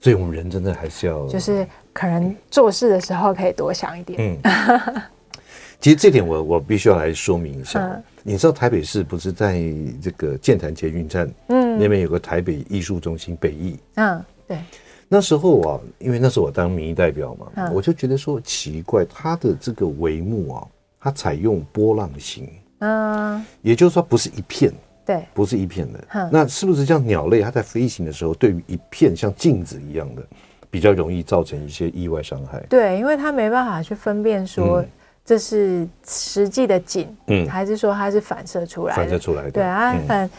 [0.00, 4.38] 所以我们人真的还是要，就是可能做事的时候可以多想一点。
[4.44, 5.02] 嗯
[5.84, 7.78] 其实这点我我必须要来说明一下。
[7.78, 9.62] 嗯、你知道台北市不是在
[10.00, 14.56] 这个建潭捷运站，嗯，那边有个台北艺术中心北艺，嗯，对。
[15.10, 20.66] 那时候啊，因为那时候我当民意代表嘛，嗯、我就觉得说奇怪，它的这个帷幕啊，
[20.98, 22.48] 它采用波浪形，
[22.78, 24.72] 嗯，也就是说不是一片，
[25.04, 26.02] 对，不是一片的。
[26.14, 30.22] 嗯、那是不是像鸟类它在飞行的时候，对于一片像镜子一样的，
[30.70, 32.58] 比较容易造成一些意外伤害？
[32.70, 34.82] 对，因为它没办法去分辨说。
[35.24, 39.02] 嗯这是实际的景，嗯，还是说它是反射出来的？
[39.02, 40.30] 反射出来的，对啊，嗯。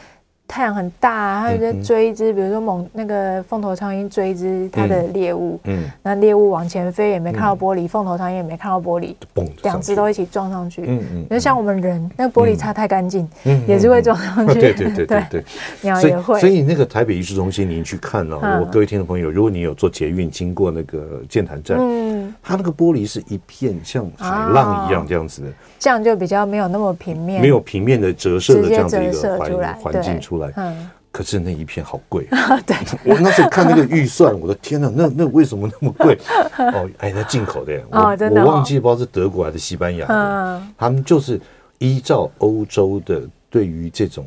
[0.47, 9.15] 太阳很大，啊，它就在追一只，嗯、比如说猛那个凤头苍蝇追一只它的猎物，嗯，嗯，那猎物往前飞也没看到玻璃，凤、嗯、头苍蝇也没看到玻璃，
[9.63, 15.45] 两只都一起撞上去，嗯嗯，就像我们人那个玻璃擦太干净，嗯，也是会撞上去， 嗯、对对对 对对，
[15.81, 22.14] 鸟也会，所以那个台北艺术中心您去看哦，嗯、我各位听众朋友，如果你有坐捷运经过那个剑潭站，嗯，
[22.47, 25.47] 它那个玻璃是一片像海浪一样这样子的，
[25.79, 30.53] 这样就比较没有那么平面，没有平面的折射的这样的一个环环境出来。
[30.55, 32.27] 嗯，可是那一片好贵。
[32.67, 36.15] 对， 我那时候看那个预算，我的天哪，那那为什么那么贵？
[36.59, 41.41] 哦，哎，那进口的，我我忘记不知道是德国还是西班牙的，他们就是
[41.79, 44.23] 依照欧洲的对于这种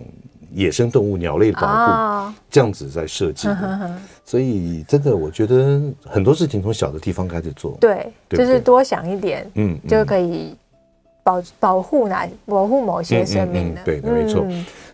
[0.59, 3.47] 野生动物、鸟类保护这样子在设计。
[3.47, 3.91] 的。
[4.25, 10.55] 所以真的，我觉得很多事情从小的地方开始做，对，就是多想一点，嗯，就可以
[11.29, 14.47] 保保护哪保护某些生命的，对，没错。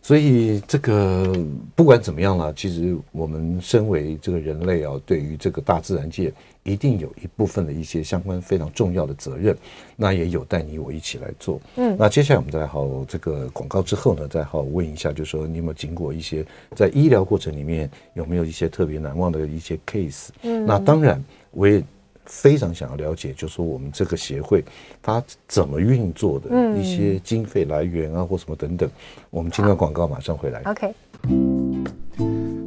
[0.02, 1.32] 所以这个
[1.76, 6.32] 不管怎么样了，其实我们身为这个人类啊，对于这个大自然界
[6.64, 9.56] 一定有一部分的一些相关非常重要的责任，
[9.96, 11.60] 那也有待你我一起来做。
[11.76, 20.28] 嗯，那接下来我们再好这个广告之后呢，再好问一下，就是说你有没有经过一些在医疗过程里面有没有一些特别难忘的一些 case？
[20.42, 21.22] 嗯，那当然
[21.52, 21.82] 我也。
[22.26, 24.64] 非常想要了解，就是说我们这个协会
[25.02, 28.88] 它怎么运作的一些经费来源啊，或什么等等。
[29.30, 30.62] 我们进段广告，马上回来。
[30.64, 30.94] OK，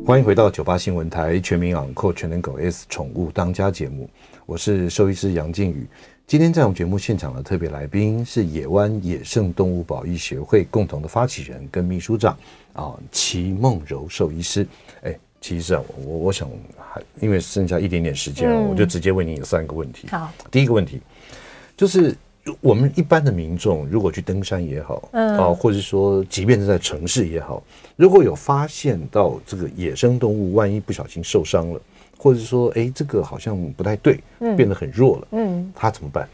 [0.06, 4.10] 欢迎回到九八新闻台全民昂扣全能狗 S 宠物当家节目，
[4.46, 5.88] 我是兽医师杨靖宇。
[6.28, 12.38] 今天在我们节目现场的特别来宾是野湾野生动物保育协会共同的发起人跟秘书长
[12.74, 14.68] 啊，齐梦柔兽医师。
[15.48, 15.58] 哎。
[15.58, 16.46] 其实啊，我我想
[16.78, 20.06] 还因为剩下一点点时间，嗯、我就直接问你有三个问题。
[20.12, 21.02] 好，第一个问题
[21.78, 22.14] 就是
[22.60, 27.64] 我们一般的民众如果去登山也好，嗯啊，或者说即便是在城市也好，
[27.96, 31.80] 如果有发现到这个野生动物，万一不小心受伤了，
[32.18, 36.28] 或者说哎这个好像不太对，嗯，变得很弱了，嗯，他怎么办？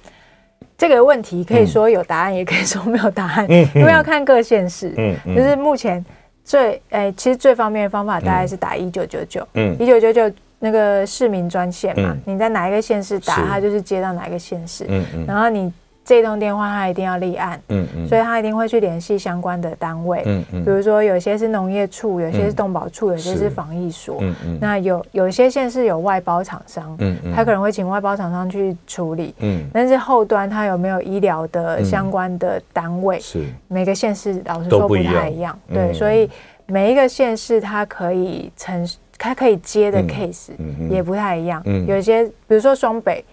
[0.75, 6.03] 这个问题可以说有答案，嗯、也可以说没有答案，嗯，因为要看各县市，嗯，嗯就是目前。
[6.43, 10.29] 最诶，其实最方便的方法大概是打一九九九，嗯，一九九九
[10.59, 15.71] 那个市民专线嘛，你在哪一个县市打，它就是接到哪一个县市，嗯嗯，然后你
[16.05, 33.45] 这通电话他一定要立案，嗯嗯，所以他一定会去联系相关的单位，嗯嗯，比如说有些是农业处，有些是动保处，有些是防疫所，嗯嗯，那有有一些县市有外包厂商，嗯嗯，他可能会请外包厂商去处理，嗯，但是后端他有没有医疗的相关的单位，是。
[33.69, 36.29] 每个县市老实说不太一样，对，所以
[36.65, 38.85] 每一个县市他可以承
[39.17, 40.49] 他可以接的 case
[40.89, 43.23] 也不太一样，嗯，有些比如说双北。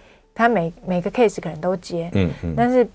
[0.41, 2.87] 他每每个 case 可能都接，嗯嗯，但是，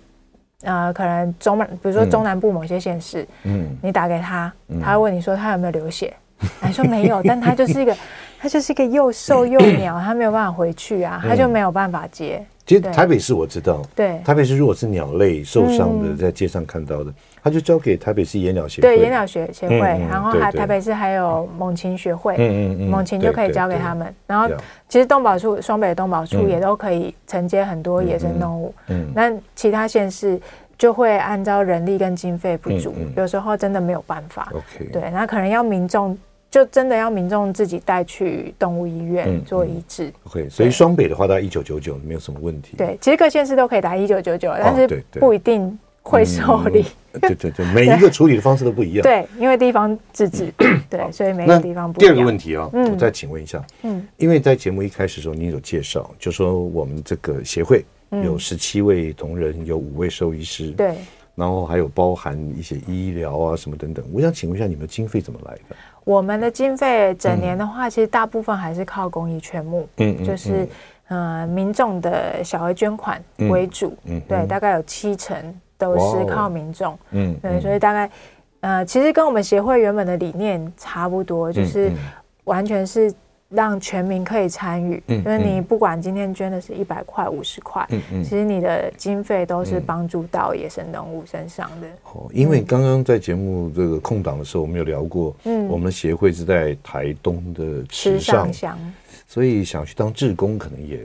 [0.63, 6.13] 呃，可能中比如说中南部某些县市，嗯，你打给他，他会问你说他有没有流血，
[6.67, 7.97] 你说没有，但他就是一个，
[8.41, 12.45] 他就是一个又瘦又 鸟，他没有办法回去啊，他就没有办法接。
[12.67, 17.15] 其实台北市我知道，对，台北市如果是鸟类受伤的，在街上看到的。
[17.43, 19.79] 他就交给台北市野鸟协会，对野鸟学协会，
[20.11, 22.37] 然后还台北市还有猛禽学会，
[22.91, 24.13] 猛禽就可以交给他们。
[24.27, 24.49] 然后
[24.89, 28.75] 其实动保处双北的动保处也都可以承接很多野生动物。
[28.89, 30.41] 嗯，那其他县市
[30.77, 34.53] 就会按照人力跟经费不足，有时候真的没有办法。
[34.53, 36.19] OK，对，那可能要民众
[36.57, 40.11] 就真的要民众自己带去动物医院做医治。
[40.25, 42.77] OK，所以双北的话，大概一九九九没有什么问题。
[42.79, 45.79] 对，其实各县市都可以打一九九九，但是不一定。
[46.09, 46.85] 会受理，
[47.21, 49.03] 对对对，每一个处理的方式都不一样。
[49.05, 50.53] 对，因为地方自治，
[50.89, 52.07] 对，所以每个地方不一样。
[52.07, 57.85] 第二个问题啊，我再请问一下，嗯，因为在节目一开始的时候，你有介绍，就说我们这个协会
[58.23, 60.95] 有十七位同仁，有五位兽医师，对，
[61.35, 64.05] 然后还有包含一些医疗啊什么等等。
[64.13, 65.75] 我想请问一下，你们的经费怎么来的？
[66.07, 70.67] 我们的经费整年的话，其实大部分还是靠公益圈募，嗯，就是
[71.09, 75.37] 呃民众的小额捐款为主，嗯，对，大概有七成。
[75.79, 78.11] 都是靠民众，哦，嗯，对，所以大概，
[78.61, 81.93] 呃，其实跟我们协会原本的理念差不多，就是
[82.45, 83.13] 完全是
[83.49, 91.87] 让全民可以参与，嗯，就是你不管今天捐的是一百块、五十块，嗯嗯，其实你的经费都是帮助到野生动物身上的。
[92.13, 98.77] 哦，因为刚刚在节目这个空档的时候，我们有聊过，嗯，我们协会是在台东的池上乡。
[99.29, 101.01] 所以想去当志工，可能也，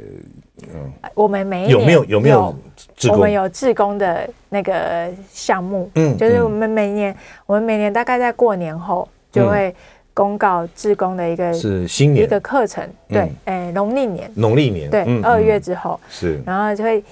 [0.73, 2.55] 嗯，我们每有没有有没有
[2.95, 3.17] 志工？
[3.17, 7.15] 我们有志工的那个项目，嗯，就是我们每年，
[7.47, 9.73] 我们每年大概在过年后就会
[10.21, 12.23] 公告志工的一个是新年。
[12.23, 15.99] 一个课程，对，哎，农历年，农历年，对，二月之后。
[16.11, 17.03] 是，然后就会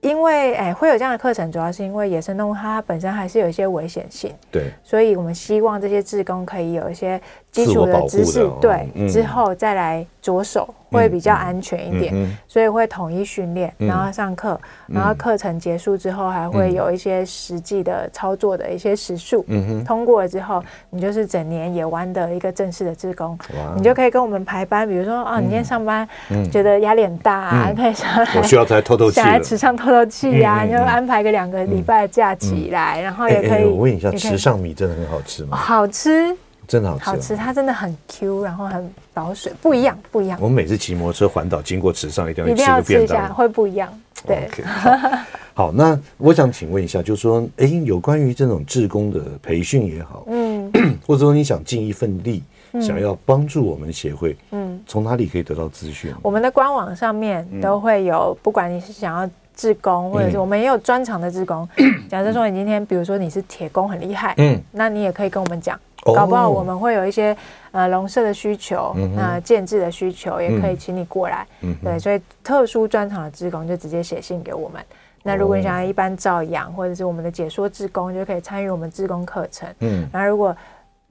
[0.00, 7.20] 因为哎，会有这样的课程，主要是因为野生动物它本身还是有一些危险性，对，所以我们希望这些志工可以有一些
[7.52, 10.74] 基础的知识，对，嗯、之后再来着手。
[10.92, 12.14] 会比较安全一点，
[12.46, 19.84] 所以会统一训练，然后上课，嗯、然后课程结束之后还会有一些实际的操作的一些时数，嗯、哼。
[19.86, 23.38] 通过了之后，你就是整年野湾的一个正式的职工，
[23.74, 26.06] 你就可以跟我们排班，比如说啊，你今天上班
[26.50, 33.50] 觉得压力很大啊，嗯、可以上来，我需要才透透气，想来池上透透气呀、你就安排个两个礼拜的假期来，嗯、然后也可以。
[33.50, 35.56] 欸欸、我问一下，池上米真的很好吃吗？
[35.56, 36.36] 好吃。
[36.72, 40.38] 真的好吃，好吃，它真的很 Q，然后很保水，不一样，不一样。
[40.40, 43.92] 我们每次骑摩托车环岛经过池上，一定要一定要吃一下，会不一样。
[44.26, 45.18] 对，okay, 好，
[45.68, 50.72] 好，那我想请问一下，就是说，哎，有关于这种志工的培训也好，嗯，
[51.06, 52.42] 或者说你想尽一份力，
[52.72, 56.10] 嗯、想要帮助我们协会，嗯，从哪里可以得到资讯？
[56.22, 61.68] 我们的官网上面都会有，不管你是想要志工，或者是我们也有专长的志工。
[61.76, 65.78] 嗯、 假设说你今天，比如说你是铁工很厉害，嗯，那你也可以跟我们讲。
[66.02, 67.36] 搞不好我们会有一些
[67.70, 71.46] 呃笼舍的需求，那建制的需求也可以请你过来。
[71.82, 74.82] 对，所以特殊专场的职工就直接写信给我们。
[75.22, 79.68] 那如果你想要一般照养或者是我们的解说志工，就可以参与我们志工课程。
[79.78, 80.56] 嗯，然后如果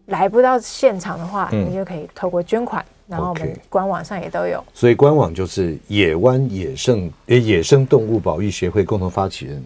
[0.08, 4.62] 来不到现场的话，你就可以透过捐款，然后我们官网上也都有。
[4.74, 9.64] 所以官网就是野湾野生野生动物保育协会共同发起人。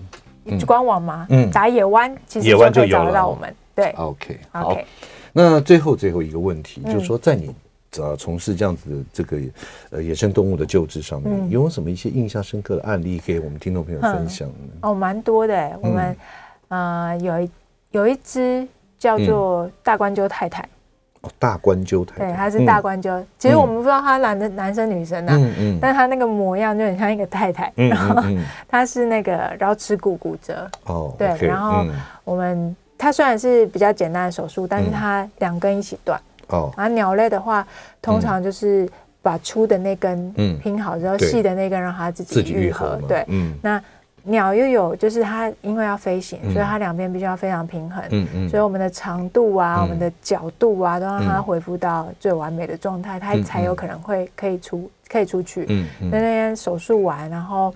[0.68, 1.26] 官网吗？
[1.32, 3.56] 嗯，打野湾其实就可以找得到我们。
[3.76, 4.78] 对，OK，好。
[5.38, 7.54] 那最后最后一个问题，嗯、就是说，在你
[7.98, 9.38] 呃从事这样子的这个
[9.90, 14.54] 呃野生动物的救治上面，嗯、有没有什么一些印象深刻的案例给我们听众朋友分享呢？
[14.84, 15.78] 哦，蛮多的。
[15.82, 16.16] 我们、
[16.70, 17.52] 嗯、呃有一
[17.92, 18.66] 有一只
[18.98, 20.62] 叫做大冠鸠太太。
[21.20, 22.28] 哦，大冠鸠太太。
[22.28, 23.10] 对，它是大冠鷲。
[23.20, 27.74] 嗯、其实我们不知道它男的男生女生啊，嗯嗯，但是它那个模样就很像一个太太。
[27.76, 28.24] 嗯、然后
[28.70, 30.66] 它是那个橈尺骨骨折。
[30.86, 31.28] 哦，对。
[31.46, 31.86] 然后
[32.24, 32.74] 我们。
[32.98, 36.20] 它虽然是比较简单的手术，但是它两根一起断。
[36.48, 36.72] 哦。
[36.78, 37.66] 然后鸟类的话，
[38.02, 38.88] 通常就是
[39.22, 40.32] 把粗的那根
[40.62, 43.00] 拼好之后，细的那根让它自己愈合。
[43.08, 43.26] 对。
[43.28, 43.54] 嗯。
[43.62, 43.82] 那
[44.24, 48.04] 鸟又有，就是它因为要飞行，所以它两边必须要非常平衡。
[48.12, 48.50] 嗯嗯。
[48.50, 55.66] 所以我们的长度啊，我们的角度啊，都让它恢复到最完美的状态，它才有可能会可以出可以出去。
[55.70, 56.10] 嗯嗯。
[56.10, 57.74] 那那天手术完，然后。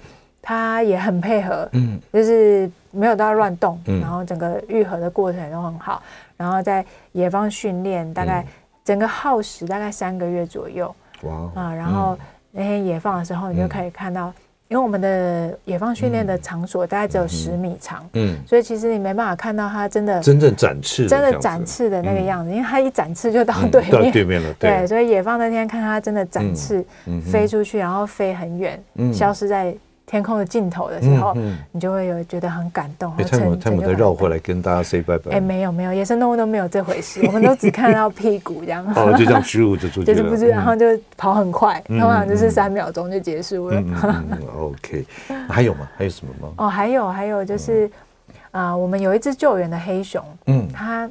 [0.50, 6.02] 他也很配合，嗯，就是没有到乱动，嗯，然后整个愈合的过程也都很好，
[6.36, 8.44] 然后在野放训练，大概
[8.84, 10.92] 整个耗时大概三个月左右，
[11.22, 12.18] 哇，啊，然后
[12.50, 14.34] 那天野放的时候，你就可以看到，
[14.70, 26.84] 因为我们的野放训练的场所大概只有十米长，嗯，所以其实你没办法看到它真的真正展翅，真的展翅的那个样子，因为它一展翅就到对面，到对面了，对，所以野放那天看它真的展翅
[27.32, 28.84] 飞出去，然后飞很远，
[29.14, 29.78] 消失在。
[30.10, 31.36] 天空的尽头的时候，
[31.72, 33.14] 你就会有觉得很感动。
[33.30, 35.34] 他们他们在绕回来跟大家 say 拜拜。
[35.34, 38.84] 哎，没有没有，野生动物都没有这回事，我们都只看到屁股这样。
[38.98, 40.06] 哦，就这样咻就出去了。
[40.06, 40.86] 就是不知，然后就
[41.16, 43.84] 跑很快，通常就是三秒钟就结束了。
[44.58, 45.06] OK，
[45.48, 45.88] 还有吗？
[45.96, 46.54] 还有什么吗？
[46.58, 47.88] 哦，还有还有就是，
[48.50, 51.08] 啊，我们有一只救援的黑熊，嗯，它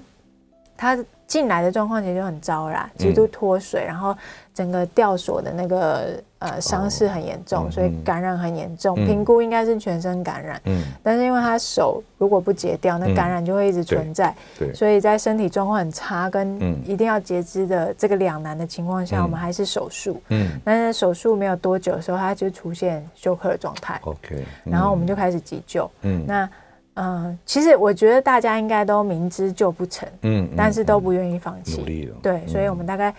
[0.78, 4.16] 它进来的状况其实就很糟啦，极度脱水，然后
[4.54, 6.18] 整个吊索的那个。
[6.40, 10.60] 呃，伤势很严重，哦、所以感染很严重，评、嗯、估应该是全身感染。
[10.66, 14.32] 嗯，但是因为他手如果不截掉，那感染就会一直存在。
[14.56, 16.56] 对，对，所以在身体状况很差跟
[16.88, 20.22] 一定要截肢的这个两难的情况下，嗯、我们还是手术。
[20.28, 23.98] 嗯，但是手术没有多久的时候，他就出现休克的状态。
[24.04, 25.90] OK，嗯、然后我们就开始急救。
[26.02, 26.48] 嗯，那
[26.98, 31.80] 嗯、呃，其实我觉得大家应该都明知救不成，嗯，但是都不愿意放弃。
[31.80, 32.16] 努力了。
[32.22, 33.14] 对，所以我们大概。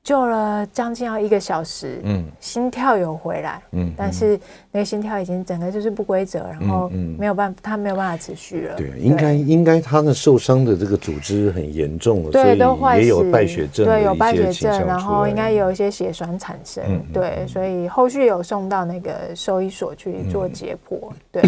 [0.00, 4.40] 救了将近要一个小时，嗯，心跳有回来，嗯，但是
[4.72, 6.88] 那个心跳已经整个就是不规则，然后
[7.18, 8.76] 没有办法，他没有办法持续了。
[8.76, 20.96] 对，应该应该他的受伤的这个组织很严重了，对，都坏死，也有败血症，对，有败血症，然后应该有一些血栓产生，对，所以后续有送到那个兽医所去做解剖，
[21.30, 21.42] 对。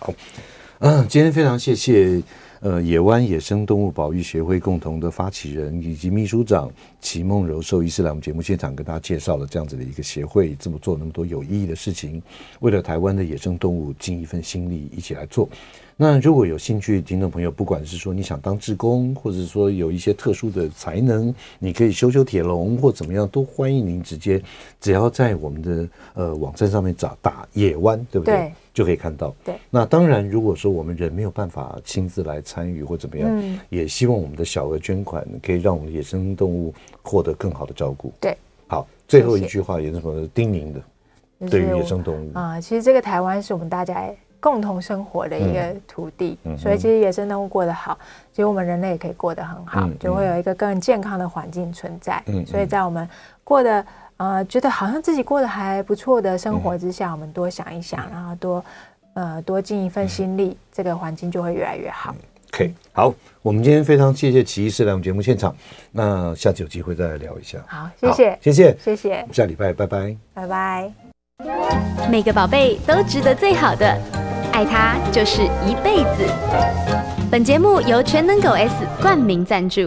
[0.00, 0.14] 好，
[0.80, 2.22] 嗯，今天非常谢谢。
[2.60, 6.70] 呃，野湾野生动物保育协会共同的发起人以及秘书长
[7.00, 12.20] 齐梦柔兽医师来我们节目现场跟大家介绍了这样子的一个协会，这么做那么多有意义的事情，
[12.60, 15.48] 为了台湾的野生动物尽一份心力，一起来做。
[15.98, 24.42] 那如果有兴趣的听众朋友，不管是说你想当志工，或者说有一些特殊的才能，你可以修修铁笼或怎么样，都欢迎您直接，
[24.78, 28.34] 只要在我们的呃网站上面找打野湾，对不对？
[28.34, 29.34] 对，就可以看到。
[29.42, 29.54] 对。
[29.70, 38.12] 那当然，如果说我们人没有办法亲自来参与或怎么样，嗯，也希望我们的小额捐款可以让我们野生动物获得更好的照顾。
[38.20, 38.36] 对。
[38.66, 40.80] 好，最后一句话也是什么叮咛的？
[41.50, 44.10] 对于野生动物啊、呃，其实这个台湾是我们大家
[44.46, 47.98] 共同生活的一个土地，嗯、所以其实野生动物过得好，
[48.30, 52.22] 其实我们人类也可以过得很好，嗯、就会有一个更健康的环境存在。
[52.26, 53.08] 嗯、所以在我们
[53.42, 53.84] 过得
[54.18, 58.64] 呃觉得好像自己过得还不错的生活之下，嗯、我们多想一想，然后多
[59.14, 62.14] 呃多尽一份心力，嗯、这个环境就会越来越好。
[62.54, 65.52] OK，好，我们今天非常谢谢奇医师来我们节目现场，
[65.90, 67.58] 那下次有机会再来聊一下。
[67.66, 71.05] 好，谢谢，谢谢，谢谢，下礼拜拜拜，拜拜。
[72.10, 73.86] 每个宝贝都值得最好的，
[74.52, 76.24] 爱他就是一辈子。
[77.30, 79.82] 本节目由全能狗 S 冠名赞助。